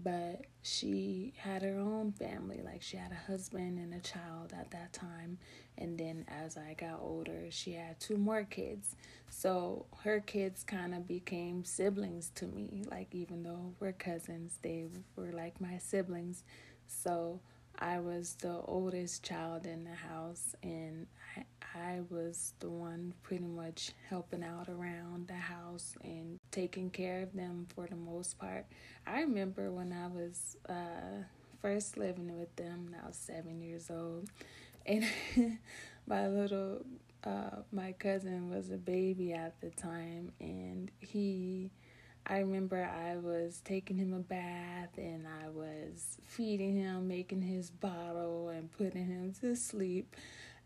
but 0.00 0.42
she 0.62 1.32
had 1.36 1.62
her 1.62 1.78
own 1.78 2.12
family. 2.12 2.60
Like 2.64 2.82
she 2.82 2.96
had 2.96 3.10
a 3.12 3.30
husband 3.30 3.78
and 3.78 3.92
a 3.92 4.00
child 4.00 4.52
at 4.58 4.70
that 4.70 4.92
time. 4.92 5.38
And 5.76 5.98
then 5.98 6.24
as 6.28 6.56
i 6.56 6.74
got 6.74 7.00
older 7.00 7.46
she 7.50 7.72
had 7.72 7.98
two 7.98 8.16
more 8.16 8.44
kids. 8.44 8.96
So 9.28 9.86
her 10.04 10.20
kids 10.20 10.62
kind 10.64 10.94
of 10.94 11.06
became 11.06 11.64
siblings 11.64 12.30
to 12.36 12.46
me. 12.46 12.84
Like 12.90 13.14
even 13.14 13.42
though 13.42 13.74
we're 13.80 13.92
cousins 13.92 14.58
they 14.62 14.86
were 15.16 15.32
like 15.32 15.60
my 15.60 15.78
siblings. 15.78 16.44
So 16.86 17.40
i 17.80 18.00
was 18.00 18.34
the 18.40 18.60
oldest 18.64 19.22
child 19.22 19.64
in 19.64 19.84
the 19.84 19.94
house 19.94 20.56
and 20.64 21.06
i, 21.36 21.44
I 21.74 22.00
was 22.10 22.54
the 22.60 22.68
one 22.70 23.14
pretty 23.22 23.44
much 23.44 23.92
helping 24.08 24.42
out 24.42 24.68
around 24.68 25.28
the 25.28 25.34
house 25.34 25.96
and 26.02 26.38
taking 26.50 26.90
care 26.90 27.22
of 27.22 27.32
them 27.34 27.66
for 27.74 27.86
the 27.86 27.96
most 27.96 28.38
part 28.38 28.66
I 29.06 29.20
remember 29.20 29.70
when 29.70 29.92
I 29.92 30.06
was 30.08 30.56
uh, 30.68 31.24
first 31.62 31.96
living 31.96 32.38
with 32.38 32.54
them, 32.56 32.94
I 33.02 33.06
was 33.06 33.16
seven 33.16 33.62
years 33.62 33.90
old, 33.90 34.28
and 34.86 35.04
my 36.06 36.28
little 36.28 36.84
uh, 37.24 37.62
my 37.72 37.92
cousin 37.92 38.50
was 38.50 38.70
a 38.70 38.76
baby 38.76 39.32
at 39.32 39.60
the 39.60 39.70
time, 39.70 40.32
and 40.40 40.90
he. 41.00 41.70
I 42.30 42.40
remember 42.40 42.84
I 42.84 43.16
was 43.16 43.62
taking 43.64 43.96
him 43.96 44.12
a 44.12 44.18
bath 44.18 44.90
and 44.98 45.26
I 45.26 45.48
was 45.48 46.18
feeding 46.26 46.76
him, 46.76 47.08
making 47.08 47.40
his 47.40 47.70
bottle, 47.70 48.50
and 48.50 48.70
putting 48.70 49.06
him 49.06 49.32
to 49.40 49.56
sleep. 49.56 50.14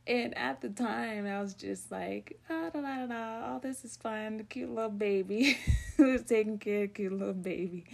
And 0.07 0.37
at 0.37 0.61
the 0.61 0.69
time, 0.69 1.27
I 1.27 1.41
was 1.41 1.55
just 1.55 1.93
like, 1.93 2.41
ah, 2.51 2.71
da, 2.73 2.81
da, 2.81 3.07
da, 3.07 3.53
all 3.53 3.61
this 3.61 3.85
is. 3.85 3.97
The 3.97 4.45
cute 4.49 4.75
little 4.75 4.91
baby 4.91 5.59
who's 5.97 6.23
taking 6.23 6.59
care 6.59 6.85
of 6.85 6.95
cute 6.95 7.12
little 7.12 7.35
baby. 7.35 7.85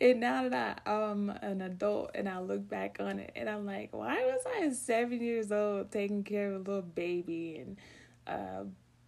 And 0.00 0.20
now 0.20 0.48
that 0.48 0.82
I'm 0.86 1.30
an 1.30 1.60
adult 1.60 2.12
and 2.14 2.28
I 2.28 2.38
look 2.38 2.68
back 2.68 2.98
on 3.00 3.18
it 3.18 3.32
and 3.34 3.50
I'm 3.50 3.66
like, 3.66 3.88
why 3.92 4.14
was 4.26 4.42
I 4.46 4.70
seven 4.70 5.20
years 5.20 5.50
old 5.50 5.90
taking 5.90 6.22
care 6.22 6.52
of 6.52 6.54
a 6.54 6.70
little 6.70 6.82
baby 6.82 7.56
and 7.56 7.76
uh, 8.28 8.64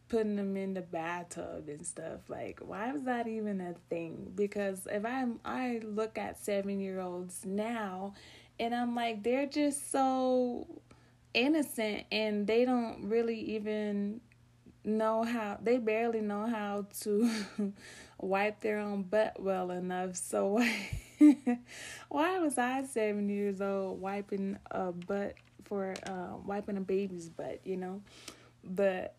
putting 0.09 0.35
them 0.35 0.57
in 0.57 0.75
the 0.75 0.81
bathtub 0.81 1.69
and 1.69 1.87
stuff? 1.87 2.29
Like, 2.29 2.59
why 2.61 2.91
was 2.93 3.05
that 3.05 3.29
even 3.29 3.61
a 3.61 3.75
thing? 3.89 4.33
Because 4.35 4.89
if 4.91 5.05
I 5.05 5.27
I 5.45 5.81
look 5.85 6.19
at 6.19 6.43
seven 6.43 6.81
year 6.81 6.99
olds 6.99 7.45
now 7.47 8.15
and 8.59 8.75
I'm 8.75 8.97
like, 8.97 9.23
they're 9.23 9.47
just 9.47 9.93
so 9.93 10.67
innocent 11.35 12.05
and 12.11 12.47
they 12.47 12.65
don't 12.65 13.09
really 13.09 13.39
even 13.57 14.21
know 14.85 15.23
how 15.25 15.59
they 15.63 15.79
barely 15.79 16.21
know 16.21 16.47
how 16.47 16.87
to 17.01 17.31
wipe 18.21 18.61
their 18.61 18.79
own 18.79 19.03
butt 19.03 19.41
well 19.41 19.71
enough. 19.71 20.17
So 20.17 20.63
why 22.09 22.39
was 22.39 22.59
I 22.59 22.85
seven 22.85 23.29
years 23.29 23.61
old 23.61 24.01
wiping 24.01 24.59
a 24.71 24.93
butt 24.93 25.35
for 25.65 25.95
uh, 26.07 26.37
wiping 26.45 26.77
a 26.77 26.81
baby's 26.81 27.29
butt? 27.29 27.61
You 27.65 27.77
know, 27.77 28.03
but 28.65 29.15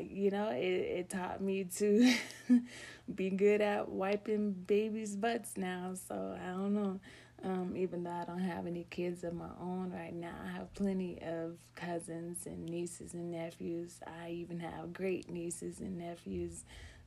you 0.00 0.30
know 0.30 0.50
it, 0.50 0.58
it 0.62 1.10
taught 1.10 1.40
me 1.40 1.64
to 1.76 2.12
be 3.14 3.30
good 3.30 3.60
at 3.60 3.88
wiping 3.88 4.52
babies' 4.52 5.16
butts 5.16 5.56
now. 5.56 5.94
So 6.08 6.36
I 6.42 6.48
don't 6.50 6.74
know. 6.74 7.00
Um, 7.44 7.74
even 7.76 8.02
though 8.02 8.10
I 8.10 8.24
don't 8.24 8.38
have 8.40 8.66
any 8.66 8.86
kids 8.90 9.22
of 9.22 9.34
my 9.34 9.50
own 9.60 9.92
right 9.92 10.14
now, 10.14 10.34
I 10.44 10.50
have 10.52 10.72
plenty 10.74 11.18
of 11.22 11.58
cousins 11.74 12.46
and 12.46 12.64
nieces 12.66 13.14
and 13.14 13.30
nephews. 13.30 14.00
I 14.06 14.30
even 14.30 14.58
have 14.60 14.92
great 14.92 15.30
nieces 15.30 15.80
and 15.80 15.98
nephews 15.98 16.64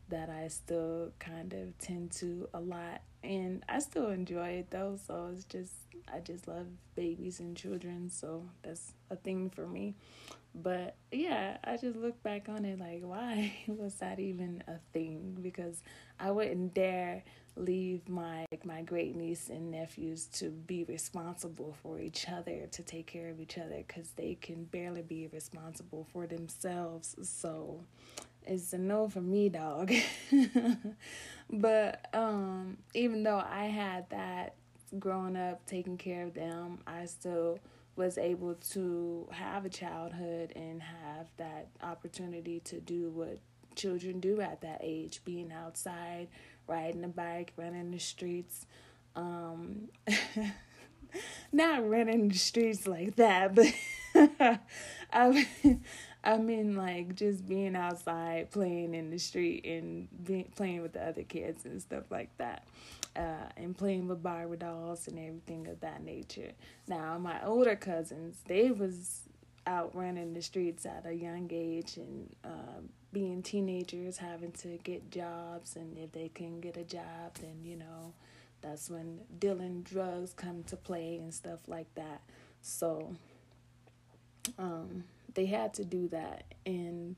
that 0.10 0.30
I 0.30 0.48
still 0.48 1.12
kind 1.20 1.54
of 1.54 1.78
tend 1.78 2.12
to 2.14 2.48
a 2.54 2.60
lot. 2.60 3.02
And 3.24 3.64
I 3.68 3.80
still 3.80 4.10
enjoy 4.10 4.50
it 4.50 4.72
though 4.72 4.98
so 5.06 5.30
it's 5.34 5.44
just 5.46 5.74
I 6.12 6.20
just 6.20 6.48
love 6.48 6.66
babies 6.96 7.40
and 7.40 7.56
children 7.56 8.10
so 8.10 8.46
that's 8.64 8.94
a 9.10 9.16
thing 9.16 9.50
for 9.50 9.68
me. 9.68 9.96
But 10.56 10.96
yeah 11.12 11.58
I 11.64 11.78
just 11.78 11.98
look 11.98 12.22
back 12.24 12.50
on 12.50 12.66
it 12.66 12.80
like 12.80 13.02
why 13.04 13.54
was 13.68 13.96
that 13.96 14.20
even 14.20 14.64
a 14.68 14.78
thing? 14.94 15.38
Because 15.42 15.84
I 16.20 16.32
wouldn't 16.32 16.74
dare 16.74 17.24
leave 17.56 18.08
my 18.08 18.46
my 18.64 18.82
great 18.82 19.16
niece 19.16 19.50
and 19.50 19.72
nephews 19.72 20.26
to 20.26 20.50
be 20.50 20.84
responsible 20.86 21.76
for 21.82 22.00
each 22.00 22.28
other 22.30 22.68
to 22.72 22.84
take 22.84 23.08
care 23.08 23.30
of 23.30 23.40
each 23.40 23.58
other 23.58 23.84
because 23.88 24.12
they 24.12 24.36
can 24.42 24.64
barely 24.66 25.02
be 25.02 25.28
responsible 25.28 26.08
for 26.12 26.28
themselves. 26.28 27.16
So 27.22 27.82
it's 28.46 28.74
a 28.74 28.78
no 28.78 29.08
for 29.08 29.22
me 29.22 29.50
dog. 29.50 29.94
But 31.52 32.08
um 32.14 32.78
even 32.94 33.24
though 33.24 33.44
i 33.50 33.66
had 33.66 34.10
that 34.10 34.56
growing 34.98 35.36
up 35.36 35.66
taking 35.66 35.98
care 35.98 36.24
of 36.26 36.34
them 36.34 36.80
i 36.88 37.06
still 37.06 37.60
was 37.96 38.18
able 38.18 38.56
to 38.56 39.28
have 39.32 39.66
a 39.66 39.70
childhood 39.70 40.54
and 40.56 40.82
have 40.82 41.28
that 41.38 41.68
opportunity 41.84 42.60
to 42.62 42.80
do 42.80 43.10
what 43.10 43.40
children 43.76 44.20
do 44.20 44.42
at 44.42 44.62
that 44.62 44.80
age 44.82 45.22
being 45.26 45.52
outside 45.52 46.28
riding 46.70 47.04
a 47.04 47.10
bike, 47.10 47.54
running 47.58 47.92
the 47.92 48.00
streets. 48.00 48.66
Um, 49.16 49.90
not 51.52 51.88
running 51.90 52.30
the 52.30 52.38
streets 52.38 52.88
like 52.88 53.16
that, 53.16 53.56
but 53.56 53.74
I, 55.12 55.48
I 56.24 56.38
mean 56.38 56.76
like 56.76 57.16
just 57.16 57.48
being 57.48 57.76
outside, 57.76 58.52
playing 58.52 58.94
in 58.94 59.10
the 59.10 59.18
street, 59.18 59.66
and 59.66 60.08
playing 60.56 60.82
with 60.82 60.94
the 60.94 61.06
other 61.08 61.24
kids 61.24 61.66
and 61.66 61.82
stuff 61.82 62.04
like 62.10 62.30
that, 62.38 62.68
uh, 63.16 63.50
and 63.58 63.78
playing 63.78 64.08
with 64.08 64.22
Barbie 64.22 64.58
dolls 64.58 65.08
and 65.08 65.18
everything 65.18 65.68
of 65.68 65.80
that 65.82 66.04
nature. 66.04 66.52
Now 66.88 67.18
my 67.18 67.44
older 67.44 67.76
cousins, 67.76 68.38
they 68.46 68.72
was 68.72 69.22
out 69.68 69.96
running 69.96 70.34
the 70.34 70.42
streets 70.42 70.86
at 70.86 71.06
a 71.06 71.14
young 71.14 71.50
age 71.52 71.98
and 71.98 72.36
uh, 72.44 72.82
being 73.12 73.42
teenagers 73.42 74.18
having 74.18 74.52
to 74.52 74.78
get 74.84 75.10
jobs 75.10 75.76
and 75.76 75.98
if 75.98 76.12
they 76.12 76.30
can 76.30 76.60
get 76.60 76.78
a 76.78 76.84
job 76.84 77.34
then 77.42 77.60
you 77.64 77.76
know 77.76 78.14
that's 78.62 78.90
when 78.90 79.20
dealing 79.40 79.82
drugs 79.84 80.34
come 80.34 80.64
to 80.64 80.76
play 80.76 81.18
and 81.18 81.34
stuff 81.34 81.60
like 81.68 81.94
that. 81.96 82.22
So 82.62 83.16
um, 84.58 85.06
they 85.34 85.46
had 85.46 85.74
to 85.76 85.86
do 85.86 86.08
that. 86.10 86.44
And 86.66 87.16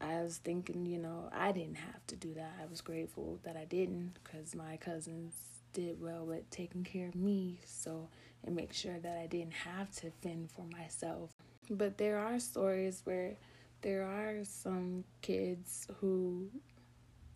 i 0.00 0.20
was 0.20 0.38
thinking 0.38 0.84
you 0.84 0.98
know 0.98 1.30
i 1.32 1.52
didn't 1.52 1.76
have 1.76 2.04
to 2.08 2.16
do 2.16 2.34
that. 2.34 2.52
I 2.60 2.66
was 2.66 2.80
grateful 2.80 3.38
that 3.44 3.56
i 3.56 3.64
didn't 3.64 4.14
because 4.22 4.54
my 4.54 4.76
cousins 4.76 5.34
did 5.72 6.00
well 6.00 6.26
with 6.26 6.48
taking 6.50 6.84
care 6.84 7.08
of 7.08 7.14
me. 7.14 7.60
So 7.64 8.08
and 8.44 8.54
make 8.54 8.72
sure 8.72 8.98
that 8.98 9.16
i 9.22 9.26
didn't 9.26 9.54
have 9.54 9.90
to 9.96 10.10
fend 10.22 10.50
for 10.50 10.64
myself. 10.76 11.30
But 11.70 11.96
there 11.96 12.18
are 12.18 12.38
stories 12.40 13.00
where 13.04 13.36
there 13.84 14.02
are 14.02 14.42
some 14.44 15.04
kids 15.20 15.86
who 16.00 16.48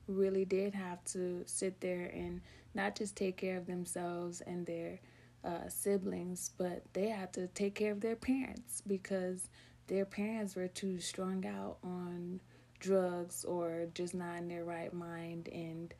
really 0.06 0.46
did 0.46 0.74
have 0.74 1.04
to 1.04 1.42
sit 1.44 1.78
there 1.82 2.10
and 2.14 2.40
not 2.74 2.96
just 2.96 3.14
take 3.14 3.36
care 3.36 3.58
of 3.58 3.66
themselves 3.66 4.40
and 4.40 4.64
their 4.64 4.98
uh, 5.44 5.68
siblings, 5.68 6.52
but 6.56 6.82
they 6.94 7.08
had 7.08 7.34
to 7.34 7.48
take 7.48 7.74
care 7.74 7.92
of 7.92 8.00
their 8.00 8.16
parents 8.16 8.82
because 8.86 9.50
their 9.88 10.06
parents 10.06 10.56
were 10.56 10.68
too 10.68 10.98
strung 10.98 11.44
out 11.46 11.76
on 11.84 12.40
drugs 12.80 13.44
or 13.44 13.86
just 13.92 14.14
not 14.14 14.38
in 14.38 14.48
their 14.48 14.64
right 14.64 14.94
mind 14.94 15.48
and 15.48 15.92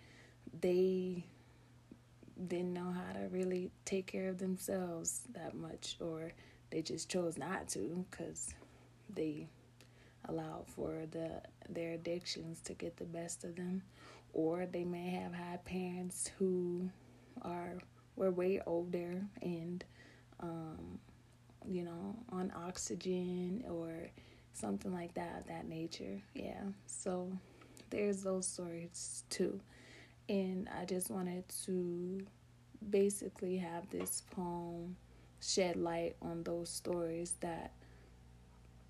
they 0.63 1.23
didn't 2.47 2.73
know 2.73 2.91
how 2.91 3.13
to 3.13 3.29
really 3.29 3.71
take 3.85 4.07
care 4.07 4.29
of 4.31 4.39
themselves 4.39 5.23
that 5.35 5.55
much 5.55 5.97
or 6.01 6.33
they 6.71 6.81
just 6.81 7.11
chose 7.11 7.37
not 7.37 7.69
to 7.69 8.07
because 8.11 8.55
they 9.13 9.47
allowed 10.27 10.67
for 10.67 11.05
the 11.11 11.43
their 11.69 11.93
addictions 11.93 12.61
to 12.63 12.75
get 12.75 12.97
the 12.97 13.05
best 13.05 13.45
of 13.45 13.57
them. 13.57 13.83
Or 14.33 14.67
they 14.67 14.85
may 14.85 15.09
have 15.11 15.33
had 15.33 15.65
parents 15.65 16.31
who 16.39 16.91
are 17.43 17.79
were 18.17 18.31
way 18.31 18.61
older 18.67 19.23
and 19.43 19.85
um, 20.41 20.99
you 21.67 21.83
know 21.85 22.17
on 22.31 22.53
oxygen 22.57 23.65
or 23.69 24.11
something 24.53 24.93
like 24.93 25.15
that 25.15 25.47
that 25.49 25.69
nature. 25.69 26.21
Yeah. 26.35 26.63
So 26.87 27.31
there's 27.91 28.23
those 28.23 28.47
stories 28.47 29.25
too. 29.31 29.61
And 30.29 30.69
i 30.79 30.85
just 30.85 31.11
wanted 31.11 31.45
to 31.65 32.21
basically 32.91 33.57
have 33.57 33.89
this 33.91 34.23
poem 34.31 34.97
shed 35.41 35.77
light 35.77 36.17
on 36.21 36.43
those 36.43 36.69
stories 36.69 37.35
that 37.41 37.73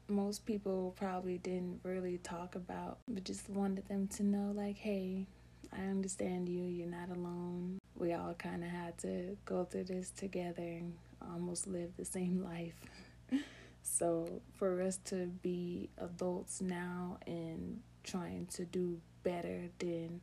most 0.09 0.47
people 0.47 0.94
probably 0.97 1.38
didn't 1.38 1.81
really 1.83 2.18
talk 2.18 2.55
about, 2.55 2.99
but 3.07 3.25
just 3.25 3.49
wanted 3.49 3.87
them 3.88 4.09
to 4.09 4.23
know 4.23 4.53
like, 4.55 4.77
hey, 4.77 5.27
I 5.73 5.83
understand 5.83 6.49
you, 6.49 6.64
you're 6.64 6.87
not 6.87 7.11
alone. 7.11 7.79
We 7.97 8.14
all 8.14 8.35
kind 8.35 8.64
of 8.64 8.71
had 8.71 8.97
to 8.99 9.37
go 9.44 9.64
through 9.64 9.85
this 9.85 10.11
together 10.11 10.62
and 10.62 10.94
almost 11.31 11.66
live 11.66 11.90
the 11.97 12.05
same 12.05 12.42
life. 12.44 13.40
so, 13.83 14.40
for 14.55 14.81
us 14.81 14.99
to 15.07 15.27
be 15.42 15.90
adults 15.99 16.61
now 16.61 17.18
and 17.27 17.81
trying 18.03 18.47
to 18.55 18.64
do 18.64 18.99
better 19.23 19.68
than 19.79 20.21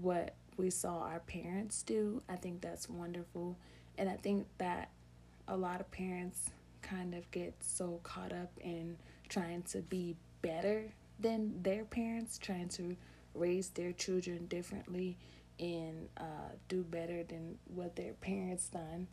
what 0.00 0.34
we 0.56 0.70
saw 0.70 1.00
our 1.00 1.20
parents 1.20 1.82
do, 1.82 2.22
I 2.28 2.36
think 2.36 2.60
that's 2.60 2.88
wonderful. 2.88 3.56
And 3.98 4.08
I 4.08 4.14
think 4.14 4.46
that 4.58 4.90
a 5.46 5.56
lot 5.56 5.80
of 5.80 5.90
parents 5.90 6.50
kind 6.86 7.14
of 7.14 7.30
get 7.30 7.54
so 7.60 8.00
caught 8.02 8.32
up 8.32 8.52
in 8.60 8.96
trying 9.28 9.62
to 9.62 9.78
be 9.78 10.16
better 10.42 10.84
than 11.18 11.62
their 11.62 11.84
parents, 11.84 12.38
trying 12.38 12.68
to 12.68 12.96
raise 13.34 13.68
their 13.70 13.92
children 13.92 14.46
differently 14.46 15.16
and 15.58 16.08
uh, 16.18 16.52
do 16.68 16.82
better 16.82 17.22
than 17.24 17.58
what 17.74 17.96
their 17.96 18.12
parents 18.14 18.68
done 18.68 19.06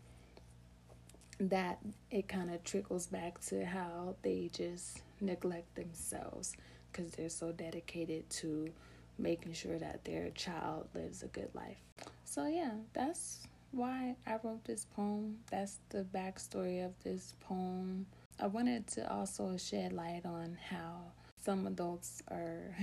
that 1.39 1.79
it 2.11 2.27
kind 2.27 2.53
of 2.53 2.63
trickles 2.63 3.07
back 3.07 3.39
to 3.41 3.65
how 3.65 4.15
they 4.21 4.49
just 4.53 5.01
neglect 5.19 5.75
themselves 5.75 6.55
because 6.91 7.11
they're 7.11 7.29
so 7.29 7.51
dedicated 7.51 8.29
to 8.29 8.69
making 9.17 9.53
sure 9.53 9.77
that 9.79 10.03
their 10.05 10.29
child 10.31 10.87
lives 10.93 11.23
a 11.23 11.27
good 11.27 11.49
life. 11.53 11.77
So, 12.25 12.47
yeah, 12.47 12.71
that's 12.93 13.47
why 13.73 14.15
I 14.25 14.37
wrote 14.43 14.63
this 14.65 14.85
poem. 14.95 15.37
That's 15.51 15.79
the 15.89 16.03
backstory 16.03 16.85
of 16.85 16.91
this 17.03 17.33
poem. 17.41 18.05
I 18.39 18.47
wanted 18.47 18.87
to 18.87 19.11
also 19.11 19.57
shed 19.57 19.93
light 19.93 20.21
on 20.25 20.57
how 20.69 21.11
some 21.43 21.67
adults 21.67 22.21
are 22.29 22.75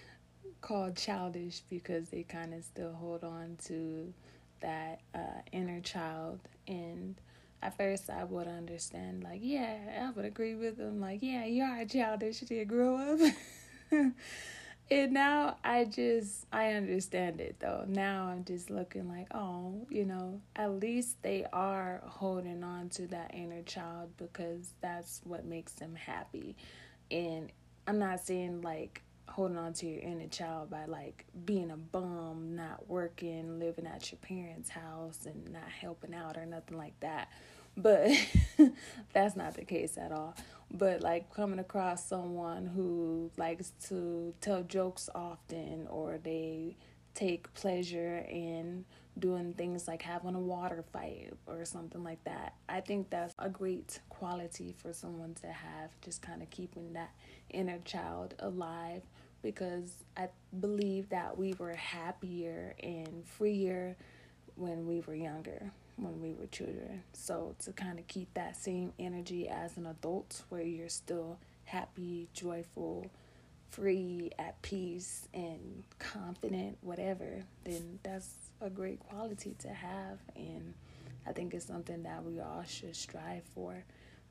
called 0.60 0.96
childish 0.96 1.62
because 1.70 2.08
they 2.08 2.22
kind 2.24 2.54
of 2.54 2.64
still 2.64 2.92
hold 2.92 3.24
on 3.24 3.56
to 3.66 4.12
that 4.60 5.00
uh, 5.14 5.42
inner 5.52 5.80
child. 5.80 6.40
And 6.66 7.16
at 7.62 7.76
first, 7.76 8.10
I 8.10 8.24
would 8.24 8.48
understand, 8.48 9.24
like, 9.24 9.40
yeah, 9.42 10.06
I 10.06 10.10
would 10.10 10.24
agree 10.24 10.54
with 10.54 10.76
them, 10.76 11.00
like, 11.00 11.20
yeah, 11.22 11.44
you 11.44 11.62
are 11.62 11.84
childish, 11.84 12.42
you 12.42 12.48
did 12.48 12.68
grow 12.68 12.96
up. 12.96 13.32
and 14.90 15.12
now 15.12 15.56
I 15.64 15.84
just 15.84 16.46
I 16.52 16.72
understand 16.72 17.40
it 17.40 17.56
though. 17.60 17.84
Now 17.88 18.26
I'm 18.28 18.44
just 18.44 18.70
looking 18.70 19.08
like, 19.08 19.28
oh, 19.34 19.86
you 19.88 20.04
know, 20.04 20.40
at 20.56 20.72
least 20.80 21.22
they 21.22 21.46
are 21.52 22.02
holding 22.04 22.62
on 22.62 22.88
to 22.90 23.06
that 23.08 23.32
inner 23.34 23.62
child 23.62 24.10
because 24.16 24.74
that's 24.80 25.20
what 25.24 25.44
makes 25.44 25.72
them 25.72 25.94
happy. 25.94 26.56
And 27.10 27.50
I'm 27.86 27.98
not 27.98 28.20
saying 28.20 28.62
like 28.62 29.02
holding 29.28 29.56
on 29.56 29.72
to 29.72 29.86
your 29.86 30.02
inner 30.02 30.28
child 30.28 30.68
by 30.68 30.84
like 30.84 31.24
being 31.46 31.70
a 31.70 31.76
bum, 31.76 32.54
not 32.54 32.88
working, 32.88 33.58
living 33.58 33.86
at 33.86 34.12
your 34.12 34.18
parents' 34.18 34.68
house 34.68 35.26
and 35.26 35.52
not 35.52 35.68
helping 35.80 36.14
out 36.14 36.36
or 36.36 36.44
nothing 36.44 36.76
like 36.76 36.98
that. 37.00 37.28
But 37.76 38.10
that's 39.12 39.36
not 39.36 39.54
the 39.54 39.64
case 39.64 39.96
at 39.98 40.12
all 40.12 40.34
but 40.72 41.02
like 41.02 41.32
coming 41.34 41.58
across 41.58 42.06
someone 42.06 42.66
who 42.66 43.30
likes 43.36 43.72
to 43.88 44.34
tell 44.40 44.62
jokes 44.62 45.10
often 45.14 45.86
or 45.88 46.18
they 46.22 46.76
take 47.14 47.52
pleasure 47.52 48.24
in 48.28 48.84
doing 49.18 49.52
things 49.52 49.86
like 49.86 50.00
having 50.00 50.34
a 50.34 50.40
water 50.40 50.82
fight 50.92 51.34
or 51.46 51.64
something 51.66 52.02
like 52.02 52.24
that. 52.24 52.54
I 52.68 52.80
think 52.80 53.10
that's 53.10 53.34
a 53.38 53.50
great 53.50 54.00
quality 54.08 54.74
for 54.78 54.94
someone 54.94 55.34
to 55.42 55.48
have, 55.48 55.90
just 56.00 56.22
kind 56.22 56.40
of 56.40 56.48
keeping 56.48 56.94
that 56.94 57.10
inner 57.50 57.78
child 57.84 58.34
alive 58.38 59.02
because 59.42 59.92
I 60.16 60.28
believe 60.58 61.10
that 61.10 61.36
we 61.36 61.52
were 61.58 61.74
happier 61.74 62.74
and 62.82 63.24
freer 63.26 63.96
when 64.54 64.86
we 64.86 65.00
were 65.00 65.14
younger 65.14 65.70
when 66.02 66.20
we 66.20 66.32
were 66.34 66.46
children. 66.46 67.02
So 67.12 67.54
to 67.64 67.72
kind 67.72 67.98
of 67.98 68.06
keep 68.06 68.32
that 68.34 68.56
same 68.56 68.92
energy 68.98 69.48
as 69.48 69.76
an 69.76 69.86
adult 69.86 70.42
where 70.48 70.62
you're 70.62 70.88
still 70.88 71.38
happy, 71.64 72.28
joyful, 72.34 73.10
free, 73.70 74.30
at 74.38 74.60
peace, 74.62 75.28
and 75.32 75.82
confident, 75.98 76.78
whatever, 76.82 77.44
then 77.64 77.98
that's 78.02 78.34
a 78.60 78.68
great 78.68 79.00
quality 79.00 79.54
to 79.60 79.68
have. 79.68 80.18
And 80.36 80.74
I 81.26 81.32
think 81.32 81.54
it's 81.54 81.66
something 81.66 82.02
that 82.02 82.24
we 82.24 82.40
all 82.40 82.64
should 82.66 82.96
strive 82.96 83.44
for 83.54 83.84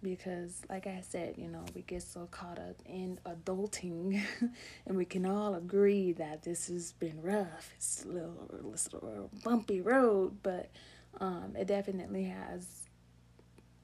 because 0.04 0.62
like 0.70 0.88
i 0.88 1.02
said 1.08 1.36
you 1.38 1.48
know 1.48 1.64
we 1.76 1.82
get 1.82 2.02
so 2.02 2.28
caught 2.32 2.58
up 2.58 2.76
in 2.86 3.20
adulting 3.26 4.20
and 4.86 4.98
we 4.98 5.06
can 5.06 5.26
all 5.26 5.56
agree 5.56 6.12
that 6.12 6.44
this 6.44 6.68
has 6.68 6.94
been 6.94 7.22
rough 7.22 7.72
it's 7.76 8.04
a 8.04 8.08
little, 8.08 8.72
it's 8.74 8.88
a 8.88 9.06
little 9.06 9.30
bumpy 9.44 9.80
road 9.80 10.36
but 10.42 10.70
um, 11.20 11.54
it 11.58 11.68
definitely 11.68 12.24
has 12.26 12.88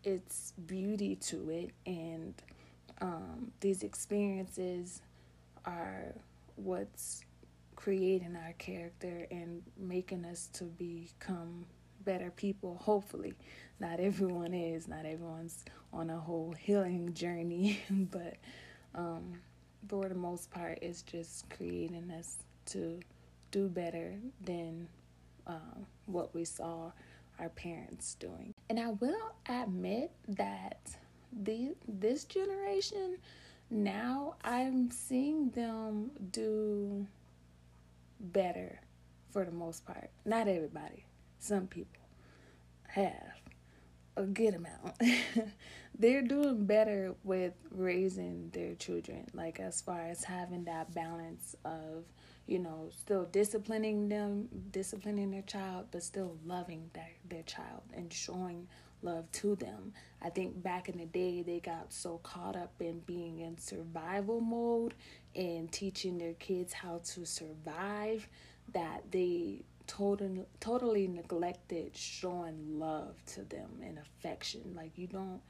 its 0.04 0.54
beauty 0.66 1.16
to 1.16 1.50
it 1.50 1.72
and 1.86 2.34
um, 3.02 3.52
these 3.60 3.84
experiences 3.84 5.02
are 5.66 6.14
what's 6.56 7.24
creating 7.76 8.36
our 8.36 8.54
character 8.54 9.28
and 9.30 9.62
making 9.78 10.26
us 10.26 10.48
to 10.54 10.64
become 10.64 11.66
better 12.06 12.32
people 12.32 12.78
hopefully. 12.82 13.34
Not 13.80 14.00
everyone 14.00 14.54
is 14.54 14.88
not 14.88 15.06
everyone's 15.06 15.64
on 15.94 16.10
a 16.10 16.18
whole 16.18 16.54
healing 16.58 17.14
journey 17.14 17.80
but 17.90 18.36
um, 18.96 19.34
for 19.88 20.08
the 20.10 20.16
most 20.16 20.50
part 20.50 20.80
it's 20.82 21.02
just 21.02 21.50
creating 21.50 22.12
us 22.18 22.38
to 22.68 23.00
do 23.52 23.70
better 23.70 24.16
than 24.44 24.88
uh, 25.46 25.78
what 26.06 26.34
we 26.34 26.44
saw 26.44 26.92
our 27.40 27.50
parents 27.50 28.16
doing. 28.16 28.54
And 28.70 28.80
i 28.80 28.90
will 28.90 29.36
admit 29.48 30.12
that 30.28 30.80
the 31.44 31.76
this 31.88 32.24
generation 32.24 33.18
now 33.70 34.36
i'm 34.44 34.90
seeing 34.90 35.50
them 35.50 36.10
do 36.32 37.06
better 38.20 38.80
for 39.32 39.46
the 39.46 39.52
most 39.52 39.86
part. 39.86 40.10
Not 40.26 40.48
everybody. 40.48 41.06
Some 41.40 41.68
people 41.68 42.02
have 42.88 43.40
a 44.16 44.24
good 44.24 44.56
amount. 44.56 45.00
They're 46.00 46.22
doing 46.22 46.66
better 46.66 47.16
with 47.24 47.54
raising 47.72 48.50
their 48.52 48.76
children, 48.76 49.28
like 49.34 49.60
as 49.60 49.82
far 49.82 50.02
as 50.02 50.24
having 50.24 50.66
that 50.66 50.94
balance 50.94 51.56
of, 51.66 52.06
you 52.48 52.60
know, 52.60 52.90
still 52.96 53.28
disciplining 53.32 54.08
them, 54.08 54.48
disciplining 54.72 55.32
their 55.32 55.42
child, 55.44 55.88
but 55.92 56.02
still 56.02 56.38
loving 56.46 56.90
their, 56.94 57.12
their 57.30 57.44
child 57.44 57.82
and 57.94 58.12
showing 58.12 58.68
love 59.02 59.32
to 59.32 59.56
them. 59.56 59.94
I 60.22 60.30
think 60.30 60.64
back 60.64 60.90
in 60.90 60.98
the 60.98 61.06
day, 61.06 61.44
they 61.44 61.60
got 61.60 61.94
so 61.94 62.20
caught 62.24 62.56
up 62.56 62.74
in 62.80 63.00
being 63.02 63.40
in 63.40 63.58
survival 63.58 64.42
mode 64.42 64.94
and 65.36 65.72
teaching 65.72 66.18
their 66.18 66.34
kids 66.34 66.74
how 66.74 67.02
to 67.04 67.26
survive 67.26 68.28
that 68.74 69.04
they 69.12 69.62
totally 69.86 70.46
totally 70.60 71.08
neglected 71.08 71.96
showing 71.96 72.78
love 72.78 73.16
to 73.26 73.42
them 73.44 73.70
and 73.82 73.98
affection. 74.00 74.74
Like 74.76 74.92
you 74.98 75.08
don't 75.08 75.42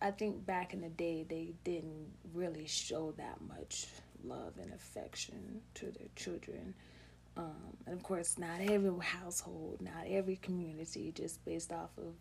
I 0.00 0.10
think 0.10 0.44
back 0.46 0.74
in 0.74 0.82
the 0.82 0.88
day 0.88 1.24
they 1.28 1.54
didn't 1.64 2.12
really 2.34 2.66
show 2.66 3.14
that 3.16 3.38
much 3.48 3.86
love 4.24 4.54
and 4.60 4.72
affection 4.72 5.60
to 5.74 5.86
their 5.86 6.08
children. 6.16 6.74
Um, 7.36 7.76
and 7.86 7.94
of 7.94 8.02
course, 8.02 8.38
not 8.38 8.60
every 8.60 8.92
household, 9.00 9.80
not 9.80 10.06
every 10.08 10.36
community, 10.36 11.12
just 11.14 11.44
based 11.44 11.72
off 11.72 11.90
of 11.98 12.14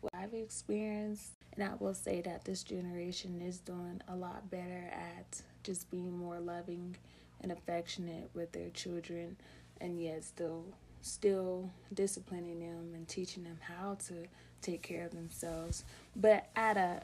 what 0.00 0.14
I've 0.14 0.34
experienced. 0.34 1.32
And 1.54 1.64
I 1.64 1.72
will 1.78 1.94
say 1.94 2.20
that 2.22 2.44
this 2.44 2.62
generation 2.62 3.40
is 3.40 3.58
doing 3.58 4.00
a 4.08 4.14
lot 4.14 4.50
better 4.50 4.90
at 4.92 5.42
just 5.62 5.90
being 5.90 6.16
more 6.16 6.38
loving 6.38 6.96
and 7.42 7.52
affectionate 7.52 8.30
with 8.34 8.52
their 8.52 8.70
children 8.70 9.36
and 9.80 10.00
yet 10.00 10.24
still 10.24 10.64
still 11.02 11.70
disciplining 11.94 12.60
them 12.60 12.92
and 12.94 13.08
teaching 13.08 13.42
them 13.42 13.58
how 13.60 13.94
to 13.94 14.12
take 14.60 14.82
care 14.82 15.06
of 15.06 15.12
themselves 15.12 15.84
but 16.14 16.50
at 16.56 16.76
a 16.76 17.00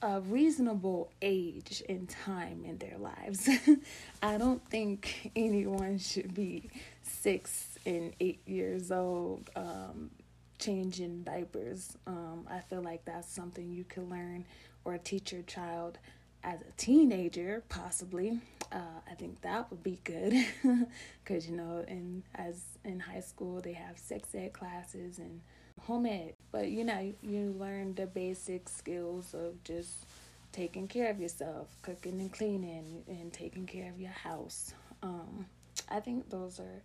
a 0.00 0.20
reasonable 0.20 1.10
age 1.22 1.82
and 1.88 2.08
time 2.08 2.64
in 2.64 2.78
their 2.78 2.96
lives. 2.98 3.48
I 4.22 4.38
don't 4.38 4.64
think 4.68 5.30
anyone 5.34 5.98
should 5.98 6.34
be 6.34 6.70
six 7.02 7.78
and 7.84 8.12
eight 8.20 8.40
years 8.46 8.92
old 8.92 9.50
um, 9.56 10.10
changing 10.58 11.22
diapers. 11.22 11.96
Um, 12.06 12.46
I 12.50 12.60
feel 12.60 12.82
like 12.82 13.04
that's 13.04 13.30
something 13.32 13.72
you 13.72 13.84
can 13.84 14.08
learn 14.08 14.44
or 14.84 14.98
teach 14.98 15.32
your 15.32 15.42
child 15.42 15.98
as 16.44 16.60
a 16.60 16.72
teenager, 16.76 17.64
possibly. 17.68 18.38
Uh, 18.70 19.00
I 19.10 19.14
think 19.14 19.40
that 19.42 19.70
would 19.70 19.82
be 19.82 19.98
good 20.04 20.34
because 21.24 21.48
you 21.48 21.56
know, 21.56 21.84
in 21.88 22.22
as 22.34 22.62
in 22.84 23.00
high 23.00 23.20
school 23.20 23.60
they 23.60 23.72
have 23.72 23.98
sex 23.98 24.34
ed 24.34 24.52
classes 24.52 25.18
and 25.18 25.40
home 25.78 26.06
ed, 26.06 26.34
but 26.52 26.70
you 26.70 26.84
know, 26.84 27.12
you 27.22 27.54
learn 27.58 27.94
the 27.94 28.06
basic 28.06 28.68
skills 28.68 29.34
of 29.34 29.62
just 29.64 30.06
taking 30.52 30.88
care 30.88 31.10
of 31.10 31.20
yourself, 31.20 31.68
cooking 31.82 32.20
and 32.20 32.32
cleaning, 32.32 33.02
and 33.08 33.32
taking 33.32 33.66
care 33.66 33.90
of 33.90 34.00
your 34.00 34.10
house. 34.10 34.74
Um, 35.02 35.46
I 35.88 36.00
think 36.00 36.28
those 36.30 36.58
are 36.58 36.82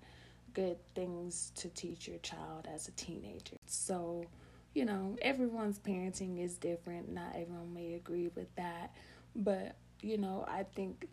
good 0.53 0.77
things 0.93 1.51
to 1.55 1.69
teach 1.69 2.07
your 2.07 2.19
child 2.19 2.67
as 2.71 2.87
a 2.87 2.91
teenager. 2.91 3.57
So, 3.65 4.25
you 4.73 4.85
know, 4.85 5.17
everyone's 5.21 5.79
parenting 5.79 6.43
is 6.43 6.55
different. 6.55 7.11
Not 7.11 7.35
everyone 7.35 7.73
may 7.73 7.95
agree 7.95 8.29
with 8.35 8.53
that 8.55 8.93
but, 9.35 9.75
you 10.01 10.17
know, 10.17 10.45
I 10.47 10.63
think 10.63 11.07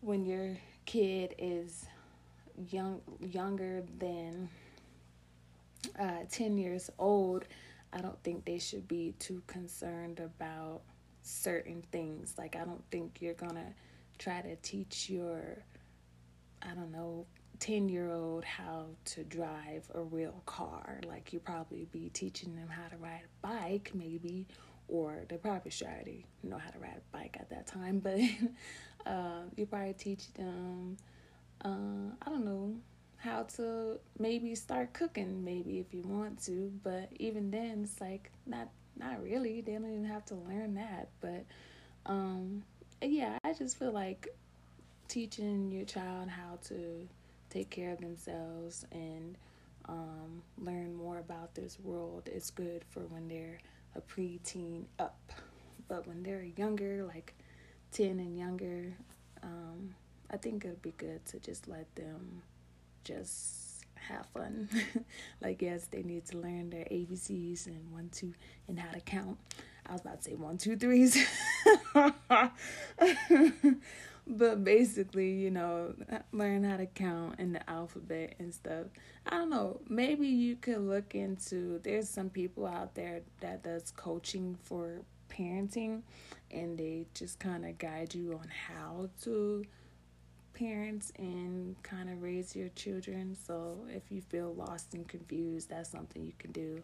when 0.00 0.24
your 0.24 0.56
kid 0.84 1.34
is 1.38 1.86
young 2.70 3.00
younger 3.20 3.82
than 3.98 4.48
uh, 5.98 6.24
10 6.30 6.58
years 6.58 6.90
old, 6.98 7.44
I 7.92 8.00
don't 8.00 8.22
think 8.22 8.44
they 8.44 8.58
should 8.58 8.86
be 8.88 9.14
too 9.18 9.42
concerned 9.46 10.20
about 10.20 10.82
certain 11.22 11.82
things. 11.92 12.34
Like, 12.38 12.56
I 12.56 12.64
don't 12.64 12.84
think 12.90 13.18
you're 13.20 13.34
going 13.34 13.54
to 13.54 13.72
try 14.18 14.40
to 14.42 14.56
teach 14.56 15.08
your, 15.10 15.58
I 16.62 16.74
don't 16.74 16.92
know, 16.92 17.26
10 17.58 17.88
year 17.88 18.10
old 18.10 18.44
how 18.44 18.86
to 19.06 19.24
drive 19.24 19.90
a 19.94 20.02
real 20.02 20.42
car. 20.46 21.00
Like, 21.06 21.32
you 21.32 21.40
probably 21.40 21.86
be 21.90 22.10
teaching 22.10 22.54
them 22.54 22.68
how 22.68 22.88
to 22.88 22.96
ride 22.96 23.22
a 23.24 23.46
bike, 23.46 23.92
maybe, 23.94 24.46
or 24.88 25.24
they 25.28 25.36
probably 25.36 25.70
should 25.70 25.88
already 25.88 26.26
know 26.42 26.58
how 26.58 26.70
to 26.70 26.78
ride 26.78 26.98
a 26.98 27.16
bike 27.16 27.36
at 27.40 27.50
that 27.50 27.66
time, 27.66 27.98
but 28.02 28.20
uh, 29.10 29.42
you 29.56 29.66
probably 29.66 29.94
teach 29.94 30.32
them, 30.34 30.96
uh, 31.64 32.12
I 32.22 32.30
don't 32.30 32.44
know, 32.44 32.74
how 33.18 33.44
to 33.56 33.98
maybe 34.18 34.54
start 34.54 34.92
cooking, 34.92 35.44
maybe 35.44 35.78
if 35.78 35.92
you 35.92 36.02
want 36.02 36.42
to, 36.44 36.72
but 36.82 37.08
even 37.18 37.50
then, 37.50 37.82
it's 37.84 38.00
like 38.00 38.30
not 38.46 38.68
not 38.98 39.22
really. 39.22 39.60
They 39.60 39.72
don't 39.72 39.84
even 39.84 40.04
have 40.04 40.24
to 40.26 40.34
learn 40.34 40.74
that, 40.74 41.08
but 41.20 41.44
um, 42.06 42.62
yeah, 43.02 43.38
I 43.44 43.52
just 43.52 43.78
feel 43.78 43.92
like 43.92 44.28
teaching 45.08 45.70
your 45.70 45.84
child 45.84 46.28
how 46.28 46.58
to 46.68 47.08
take 47.50 47.70
care 47.70 47.92
of 47.92 48.00
themselves 48.00 48.84
and 48.90 49.36
um, 49.88 50.42
learn 50.58 50.94
more 50.94 51.18
about 51.18 51.54
this 51.54 51.78
world 51.82 52.28
is 52.32 52.50
good 52.50 52.84
for 52.90 53.00
when 53.00 53.28
they're 53.28 53.58
a 53.94 54.00
preteen 54.00 54.84
up. 54.98 55.32
But 55.88 56.06
when 56.06 56.22
they're 56.22 56.44
younger, 56.56 57.04
like 57.04 57.34
10 57.92 58.06
and 58.18 58.36
younger, 58.36 58.92
um, 59.42 59.94
I 60.30 60.36
think 60.36 60.64
it'd 60.64 60.82
be 60.82 60.94
good 60.96 61.24
to 61.26 61.38
just 61.38 61.68
let 61.68 61.94
them 61.94 62.42
just 63.06 63.84
have 63.94 64.26
fun. 64.26 64.68
like, 65.40 65.62
yes, 65.62 65.86
they 65.90 66.02
need 66.02 66.26
to 66.26 66.38
learn 66.38 66.70
their 66.70 66.84
ABCs 66.84 67.66
and 67.66 67.92
one, 67.92 68.10
two, 68.12 68.34
and 68.68 68.78
how 68.78 68.92
to 68.92 69.00
count. 69.00 69.38
I 69.86 69.92
was 69.92 70.00
about 70.00 70.22
to 70.22 70.30
say 70.30 70.34
one, 70.34 70.58
two, 70.58 70.76
threes. 70.76 71.16
but 74.26 74.64
basically, 74.64 75.30
you 75.32 75.50
know, 75.50 75.94
learn 76.32 76.64
how 76.64 76.76
to 76.76 76.86
count 76.86 77.38
in 77.38 77.52
the 77.52 77.70
alphabet 77.70 78.34
and 78.38 78.52
stuff. 78.52 78.86
I 79.26 79.30
don't 79.38 79.50
know. 79.50 79.80
Maybe 79.88 80.26
you 80.26 80.56
could 80.56 80.80
look 80.80 81.14
into. 81.14 81.80
There's 81.84 82.08
some 82.08 82.30
people 82.30 82.66
out 82.66 82.94
there 82.96 83.20
that 83.40 83.62
does 83.62 83.92
coaching 83.92 84.58
for 84.64 85.02
parenting, 85.28 86.02
and 86.50 86.76
they 86.76 87.06
just 87.14 87.38
kind 87.38 87.64
of 87.64 87.78
guide 87.78 88.14
you 88.14 88.32
on 88.32 88.48
how 88.48 89.08
to 89.22 89.64
parent 90.56 91.12
and 91.18 91.80
kind 91.82 92.08
of 92.10 92.22
raise 92.22 92.56
your 92.56 92.68
children. 92.70 93.36
So 93.46 93.76
if 93.88 94.10
you 94.10 94.22
feel 94.22 94.54
lost 94.54 94.94
and 94.94 95.06
confused, 95.06 95.70
that's 95.70 95.90
something 95.90 96.24
you 96.24 96.32
can 96.38 96.52
do. 96.52 96.82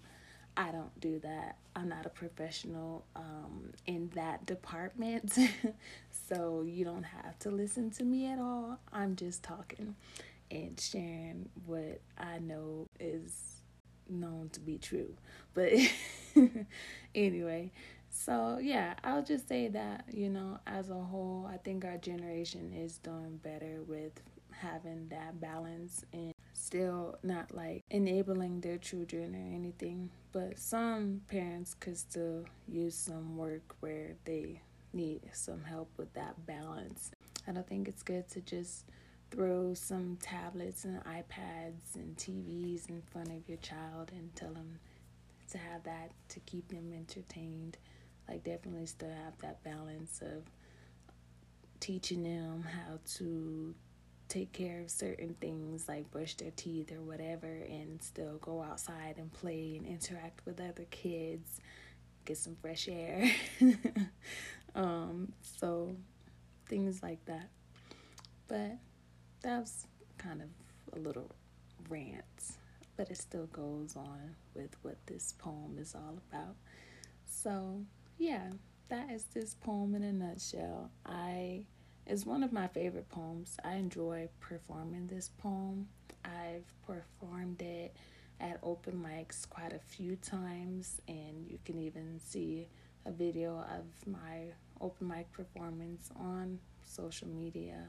I 0.56 0.70
don't 0.70 1.00
do 1.00 1.18
that. 1.20 1.56
I'm 1.74 1.88
not 1.88 2.04
a 2.04 2.11
professional 2.11 3.04
um, 3.16 3.72
in 3.87 4.11
that 4.14 4.44
department. 4.44 5.38
so 6.28 6.62
you 6.66 6.85
don't 6.85 7.04
have 7.04 7.38
to 7.40 7.50
listen 7.50 7.90
to 7.92 8.04
me 8.04 8.30
at 8.30 8.38
all. 8.38 8.78
I'm 8.92 9.16
just 9.16 9.42
talking 9.42 9.96
and 10.50 10.78
sharing 10.78 11.48
what 11.64 12.00
I 12.18 12.38
know 12.38 12.87
is 13.00 13.32
known 14.11 14.50
to 14.52 14.61
be 14.61 14.76
true. 14.76 15.14
But 15.54 15.72
anyway, 17.14 17.70
So, 18.14 18.59
yeah, 18.62 18.94
I'll 19.03 19.25
just 19.25 19.48
say 19.48 19.68
that, 19.68 20.05
you 20.12 20.29
know, 20.29 20.59
as 20.66 20.90
a 20.90 20.94
whole, 20.94 21.48
I 21.53 21.57
think 21.57 21.85
our 21.85 21.96
generation 21.96 22.72
is 22.72 22.98
doing 22.98 23.40
better 23.42 23.81
with 23.87 24.12
having 24.51 25.09
that 25.09 25.40
balance 25.40 26.05
and 26.12 26.35
still 26.53 27.18
not 27.22 27.55
like 27.55 27.83
enabling 27.90 28.61
their 28.61 28.77
children 28.77 29.35
or 29.35 29.55
anything. 29.55 30.11
But 30.31 30.59
some 30.59 31.22
parents 31.27 31.75
could 31.75 31.96
still 31.96 32.44
use 32.68 32.94
some 32.94 33.37
work 33.37 33.75
where 33.81 34.14
they 34.25 34.61
need 34.92 35.22
some 35.33 35.64
help 35.64 35.88
with 35.96 36.12
that 36.12 36.46
balance. 36.46 37.11
I 37.48 37.53
don't 37.53 37.66
think 37.66 37.88
it's 37.88 38.03
good 38.03 38.29
to 38.29 38.42
just 38.42 38.85
throw 39.31 39.72
some 39.72 40.18
tablets 40.20 40.85
and 40.85 41.03
iPads 41.05 41.96
and 41.96 42.14
TVs 42.16 42.90
in 42.90 43.03
front 43.11 43.29
of 43.29 43.48
your 43.48 43.59
child 43.59 44.12
and 44.12 44.35
tell 44.37 44.53
them 44.53 44.79
to 45.51 45.59
have 45.59 45.83
that 45.85 46.11
to 46.29 46.40
keep 46.40 46.68
them 46.68 46.92
entertained. 46.94 47.79
Like, 48.28 48.44
definitely 48.44 48.87
still 48.87 49.11
have 49.11 49.37
that 49.42 49.62
balance 49.64 50.20
of 50.22 50.44
teaching 51.80 52.22
them 52.22 52.62
how 52.62 52.98
to 53.16 53.74
take 54.28 54.52
care 54.52 54.80
of 54.80 54.90
certain 54.90 55.35
things 55.40 55.88
like 55.88 56.11
brush 56.11 56.35
their 56.37 56.52
teeth 56.56 56.90
or 56.90 57.02
whatever 57.02 57.46
and 57.46 58.02
still 58.02 58.38
go 58.38 58.62
outside 58.62 59.16
and 59.18 59.30
play 59.32 59.74
and 59.76 59.87
interact 59.87 60.40
with 60.46 60.58
other 60.58 60.87
kids 60.90 61.61
get 62.24 62.38
some 62.38 62.56
fresh 62.61 62.88
air. 62.88 63.30
Um 64.74 65.35
so 65.42 65.94
things 66.66 67.02
like 67.02 67.22
that. 67.26 67.50
But 68.48 68.78
that 69.42 69.61
was 69.61 69.87
kind 70.16 70.40
of 70.40 70.48
a 70.96 70.98
little 70.98 71.30
rant 71.90 72.56
but 72.96 73.11
it 73.11 73.18
still 73.18 73.46
goes 73.46 73.96
on 73.96 74.37
with 74.54 74.76
what 74.82 74.96
this 75.06 75.35
poem 75.38 75.76
is 75.78 75.94
all 75.94 76.18
about. 76.30 76.54
So 77.26 77.82
yeah 78.22 78.50
that 78.88 79.11
is 79.11 79.24
this 79.35 79.54
poem 79.54 79.94
in 79.94 80.02
a 80.04 80.12
nutshell 80.12 80.90
i 81.04 81.64
is 82.06 82.26
one 82.26 82.42
of 82.42 82.52
my 82.52 82.66
favorite 82.68 83.08
poems. 83.08 83.56
I 83.64 83.74
enjoy 83.74 84.28
performing 84.40 85.06
this 85.06 85.30
poem. 85.38 85.88
I've 86.24 86.66
performed 86.87 87.62
it 87.62 87.96
at 88.40 88.58
open 88.62 89.04
mics 89.04 89.48
quite 89.48 89.72
a 89.72 89.78
few 89.78 90.16
times, 90.16 91.00
and 91.06 91.46
you 91.48 91.58
can 91.64 91.78
even 91.78 92.20
see 92.20 92.68
a 93.06 93.12
video 93.12 93.64
of 93.70 93.85
my 94.06 94.46
open 94.80 95.08
mic 95.08 95.30
performance 95.32 96.11
on 96.16 96.58
social 96.85 97.28
media. 97.28 97.88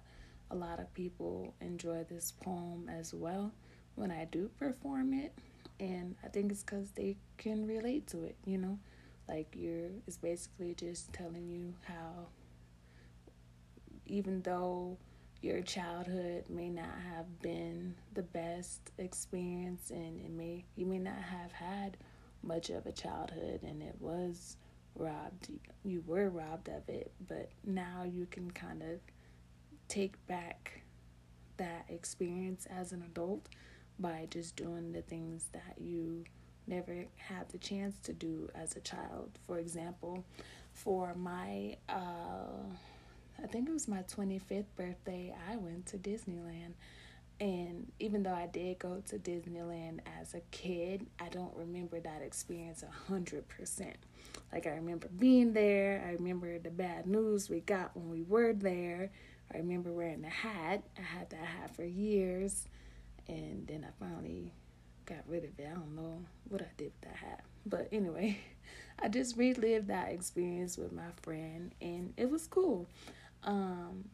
A 0.52 0.56
lot 0.56 0.80
of 0.80 0.94
people 0.94 1.54
enjoy 1.62 2.06
this 2.10 2.32
poem 2.32 2.90
as 2.90 3.14
well 3.14 3.52
when 3.96 4.12
I 4.12 4.26
do 4.26 4.50
perform 4.60 5.14
it, 5.14 5.34
and 5.80 6.16
I 6.24 6.28
think 6.28 6.52
it's 6.52 6.64
because 6.64 6.92
they 6.92 7.18
can 7.38 7.66
relate 7.66 8.08
to 8.08 8.24
it, 8.24 8.36
you 8.46 8.58
know? 8.58 8.78
Like, 9.28 9.56
you're, 9.58 9.90
it's 10.08 10.18
basically 10.18 10.76
just 10.76 11.14
telling 11.14 11.48
you 11.48 11.74
how 11.86 12.28
even 14.06 14.42
though 14.42 14.98
your 15.42 15.62
childhood 15.62 16.46
may 16.50 16.70
not 16.70 16.96
have 17.10 17.42
been 17.42 17.96
the 18.14 18.24
best 18.24 18.92
experience 18.98 19.90
and 19.90 20.22
it 20.22 20.32
may 20.32 20.64
you 20.76 20.86
may 20.86 21.00
not 21.00 21.22
have 21.22 21.52
had 21.52 21.98
much 22.42 22.70
of 22.70 22.86
a 22.86 22.92
childhood 22.92 23.60
and 23.64 23.82
it 23.82 23.96
was 24.00 24.58
robbed 24.96 25.50
you 25.84 26.04
were 26.06 26.30
robbed 26.30 26.70
of 26.70 26.88
it 26.88 27.12
but 27.28 27.50
now 27.66 28.04
you 28.06 28.26
can 28.30 28.50
kind 28.52 28.82
of 28.82 29.00
take 29.88 30.14
back 30.28 30.84
that 31.58 31.86
experience 31.90 32.66
as 32.68 32.92
an 32.92 33.04
adult 33.04 33.50
by 34.00 34.28
just 34.30 34.56
doing 34.56 34.92
the 34.92 35.02
things 35.02 35.48
that 35.52 35.76
you 35.80 36.24
never 36.68 37.06
had 37.18 37.50
the 37.50 37.58
chance 37.58 37.98
to 38.04 38.14
do 38.14 38.50
as 38.56 38.76
a 38.76 38.80
child 38.82 39.30
for 39.48 39.60
example 39.60 40.24
for 40.74 41.14
my 41.16 41.76
uh 41.90 42.64
I 43.42 43.48
think 43.48 43.68
it 43.68 43.72
was 43.72 43.88
my 43.88 44.04
25th 44.04 44.66
birthday, 44.76 45.34
I 45.50 45.58
went 45.58 45.88
to 45.88 45.98
Disneyland. 45.98 46.74
And 47.40 47.92
even 48.00 48.24
though 48.24 48.34
I 48.34 48.48
did 48.48 48.80
go 48.80 49.02
to 49.08 49.18
Disneyland 49.18 50.00
as 50.22 50.34
a 50.34 50.40
kid, 50.52 51.08
I 51.20 51.30
don't 51.30 51.54
remember 51.56 52.00
that 52.00 52.22
experience 52.22 52.84
a 52.84 53.12
hundred 53.12 53.48
percent. 53.50 53.98
Like 54.54 54.68
I 54.68 54.72
remember 54.72 55.10
being 55.20 55.52
there. 55.52 56.06
I 56.08 56.12
remember 56.12 56.60
the 56.60 56.70
bad 56.70 57.06
news 57.08 57.50
we 57.50 57.60
got 57.60 57.98
when 57.98 58.10
we 58.10 58.22
were 58.22 58.54
there. 58.54 59.12
I 59.54 59.58
remember 59.58 59.92
wearing 59.92 60.22
the 60.22 60.30
hat. 60.30 60.84
I 60.98 61.02
had 61.02 61.30
that 61.32 61.44
hat 61.44 61.76
for 61.76 61.84
years, 61.84 62.68
and 63.28 63.68
then 63.68 63.86
I 63.86 63.92
finally 64.00 64.54
got 65.06 65.20
rid 65.28 65.44
of 65.44 65.60
it. 65.60 65.68
I 65.70 65.74
don't 65.74 65.96
know 65.96 66.20
what 66.50 66.62
I 66.62 66.68
did 66.78 66.92
with 66.92 67.02
that 67.02 67.16
hat, 67.16 67.44
but 67.66 67.88
anyway, 67.92 68.38
I 69.00 69.08
just 69.10 69.38
relived 69.38 69.88
that 69.88 70.12
experience 70.12 70.78
with 70.78 70.92
my 70.92 71.12
friend, 71.22 71.72
and 71.82 72.14
it 72.18 72.30
was 72.30 72.48
cool. 72.48 72.88
Um, 73.44 74.06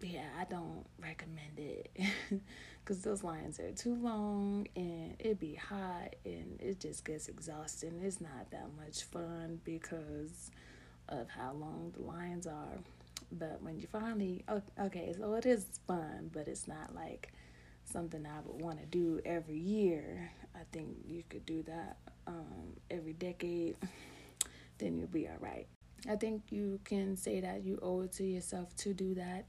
yeah, 0.00 0.28
I 0.38 0.44
don't 0.44 0.84
recommend 1.00 1.58
it 1.58 1.90
because 2.80 3.02
those 3.02 3.24
lines 3.24 3.58
are 3.58 3.72
too 3.72 3.94
long 3.94 4.66
and 4.76 5.16
it 5.18 5.40
be 5.40 5.54
hot 5.54 6.14
and 6.24 6.60
it 6.60 6.80
just 6.80 7.04
gets 7.04 7.28
exhausting. 7.28 8.00
It's 8.02 8.20
not 8.20 8.50
that 8.50 8.68
much 8.76 9.04
fun 9.04 9.60
because 9.64 10.50
of 11.08 11.28
how 11.30 11.52
long 11.52 11.92
the 11.96 12.02
lines 12.02 12.46
are. 12.46 12.78
But 13.32 13.62
when 13.62 13.78
you 13.78 13.86
finally, 13.90 14.44
okay, 14.78 15.14
so 15.18 15.34
it 15.34 15.46
is 15.46 15.66
fun, 15.86 16.30
but 16.32 16.46
it's 16.46 16.68
not 16.68 16.94
like 16.94 17.32
something 17.94 18.26
I 18.26 18.40
would 18.44 18.60
want 18.60 18.80
to 18.80 18.86
do 18.86 19.20
every 19.24 19.56
year. 19.56 20.32
I 20.56 20.64
think 20.72 20.96
you 21.06 21.22
could 21.30 21.46
do 21.46 21.62
that 21.62 21.96
um, 22.26 22.74
every 22.90 23.12
decade, 23.12 23.76
then 24.78 24.96
you'll 24.98 25.06
be 25.06 25.28
all 25.28 25.36
right. 25.38 25.68
I 26.10 26.16
think 26.16 26.42
you 26.50 26.80
can 26.84 27.16
say 27.16 27.40
that 27.40 27.62
you 27.62 27.78
owe 27.80 28.00
it 28.02 28.12
to 28.14 28.24
yourself 28.24 28.74
to 28.78 28.92
do 28.92 29.14
that, 29.14 29.48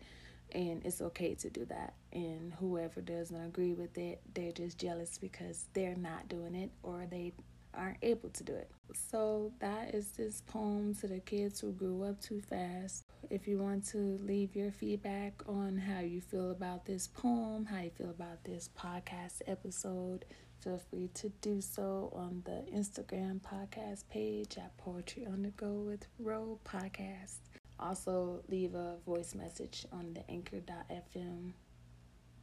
and 0.51 0.85
it's 0.85 1.01
okay 1.01 1.33
to 1.33 1.49
do 1.49 1.65
that. 1.65 1.95
And 2.13 2.53
whoever 2.53 3.01
doesn't 3.01 3.35
agree 3.35 3.73
with 3.73 3.97
it, 3.97 4.21
they're 4.35 4.51
just 4.51 4.77
jealous 4.77 5.17
because 5.17 5.65
they're 5.73 5.97
not 5.97 6.29
doing 6.29 6.53
it 6.53 6.69
or 6.83 7.07
they 7.09 7.33
aren't 7.77 7.97
able 8.01 8.29
to 8.29 8.43
do 8.43 8.53
it. 8.53 8.69
So, 8.93 9.51
that 9.59 9.93
is 9.93 10.11
this 10.11 10.41
poem 10.41 10.95
to 10.95 11.07
the 11.07 11.19
kids 11.19 11.59
who 11.59 11.71
grew 11.71 12.03
up 12.03 12.21
too 12.21 12.41
fast. 12.41 13.05
If 13.29 13.47
you 13.47 13.57
want 13.57 13.85
to 13.87 14.19
leave 14.23 14.55
your 14.55 14.71
feedback 14.71 15.33
on 15.47 15.77
how 15.77 15.99
you 15.99 16.21
feel 16.21 16.51
about 16.51 16.85
this 16.85 17.07
poem, 17.07 17.65
how 17.65 17.81
you 17.81 17.89
feel 17.89 18.09
about 18.09 18.43
this 18.43 18.69
podcast 18.79 19.41
episode, 19.47 20.25
feel 20.63 20.77
free 20.89 21.09
to 21.15 21.29
do 21.41 21.61
so 21.61 22.11
on 22.15 22.43
the 22.45 22.63
Instagram 22.71 23.41
podcast 23.41 24.03
page 24.09 24.57
at 24.57 24.77
Poetry 24.77 25.25
on 25.25 25.41
the 25.41 25.49
Go 25.49 25.73
with 25.73 26.07
Ro 26.19 26.59
Podcast. 26.65 27.37
Also, 27.79 28.41
leave 28.47 28.73
a 28.75 28.95
voice 29.05 29.35
message 29.35 29.85
on 29.91 30.13
the 30.13 30.29
anchor.fm 30.31 31.51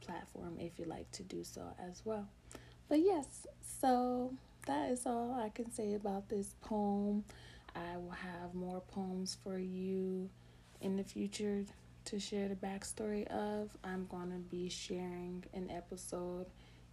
platform 0.01 0.57
if 0.59 0.77
you'd 0.77 0.87
like 0.87 1.09
to 1.11 1.23
do 1.23 1.43
so 1.43 1.61
as 1.79 2.01
well. 2.05 2.27
But 2.89 2.99
yes, 2.99 3.47
so 3.81 4.33
that 4.65 4.91
is 4.91 5.05
all 5.05 5.39
I 5.39 5.49
can 5.49 5.71
say 5.71 5.93
about 5.93 6.29
this 6.29 6.55
poem. 6.61 7.23
I 7.75 7.97
will 7.97 8.11
have 8.11 8.53
more 8.53 8.81
poems 8.81 9.37
for 9.43 9.57
you 9.57 10.29
in 10.81 10.95
the 10.95 11.03
future 11.03 11.65
to 12.05 12.19
share 12.19 12.47
the 12.47 12.55
backstory 12.55 13.27
of. 13.27 13.69
I'm 13.83 14.05
going 14.07 14.29
to 14.29 14.37
be 14.37 14.69
sharing 14.69 15.43
an 15.53 15.69
episode 15.71 16.45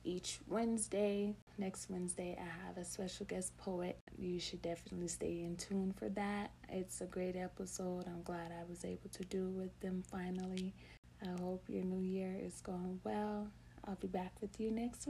each 0.05 0.41
Wednesday. 0.47 1.35
Next 1.59 1.91
Wednesday, 1.91 2.39
I 2.41 2.67
have 2.67 2.79
a 2.79 2.85
special 2.85 3.27
guest 3.27 3.57
poet. 3.59 3.99
You 4.19 4.41
should 4.41 4.63
definitely 4.63 5.09
stay 5.09 5.43
in 5.43 5.57
tune 5.57 5.93
for 5.97 6.09
that. 6.11 6.53
It's 6.69 7.01
a 7.03 7.07
great 7.07 7.37
episode. 7.37 8.07
I'm 8.07 8.23
glad 8.23 8.53
I 8.53 8.65
was 8.69 8.85
able 8.85 9.11
to 9.13 9.25
do 9.25 9.49
with 9.51 9.79
them 9.81 10.03
finally. 10.11 10.75
I 11.23 11.41
hope 11.41 11.65
your 11.69 11.85
new 11.85 12.01
year 12.03 12.35
is 12.41 12.61
going 12.63 13.01
well. 13.05 13.49
I'll 13.87 13.97
be 13.97 14.09
back 14.09 14.33
with 14.41 14.59
you 14.59 14.71
next 14.71 15.01
week. 15.01 15.09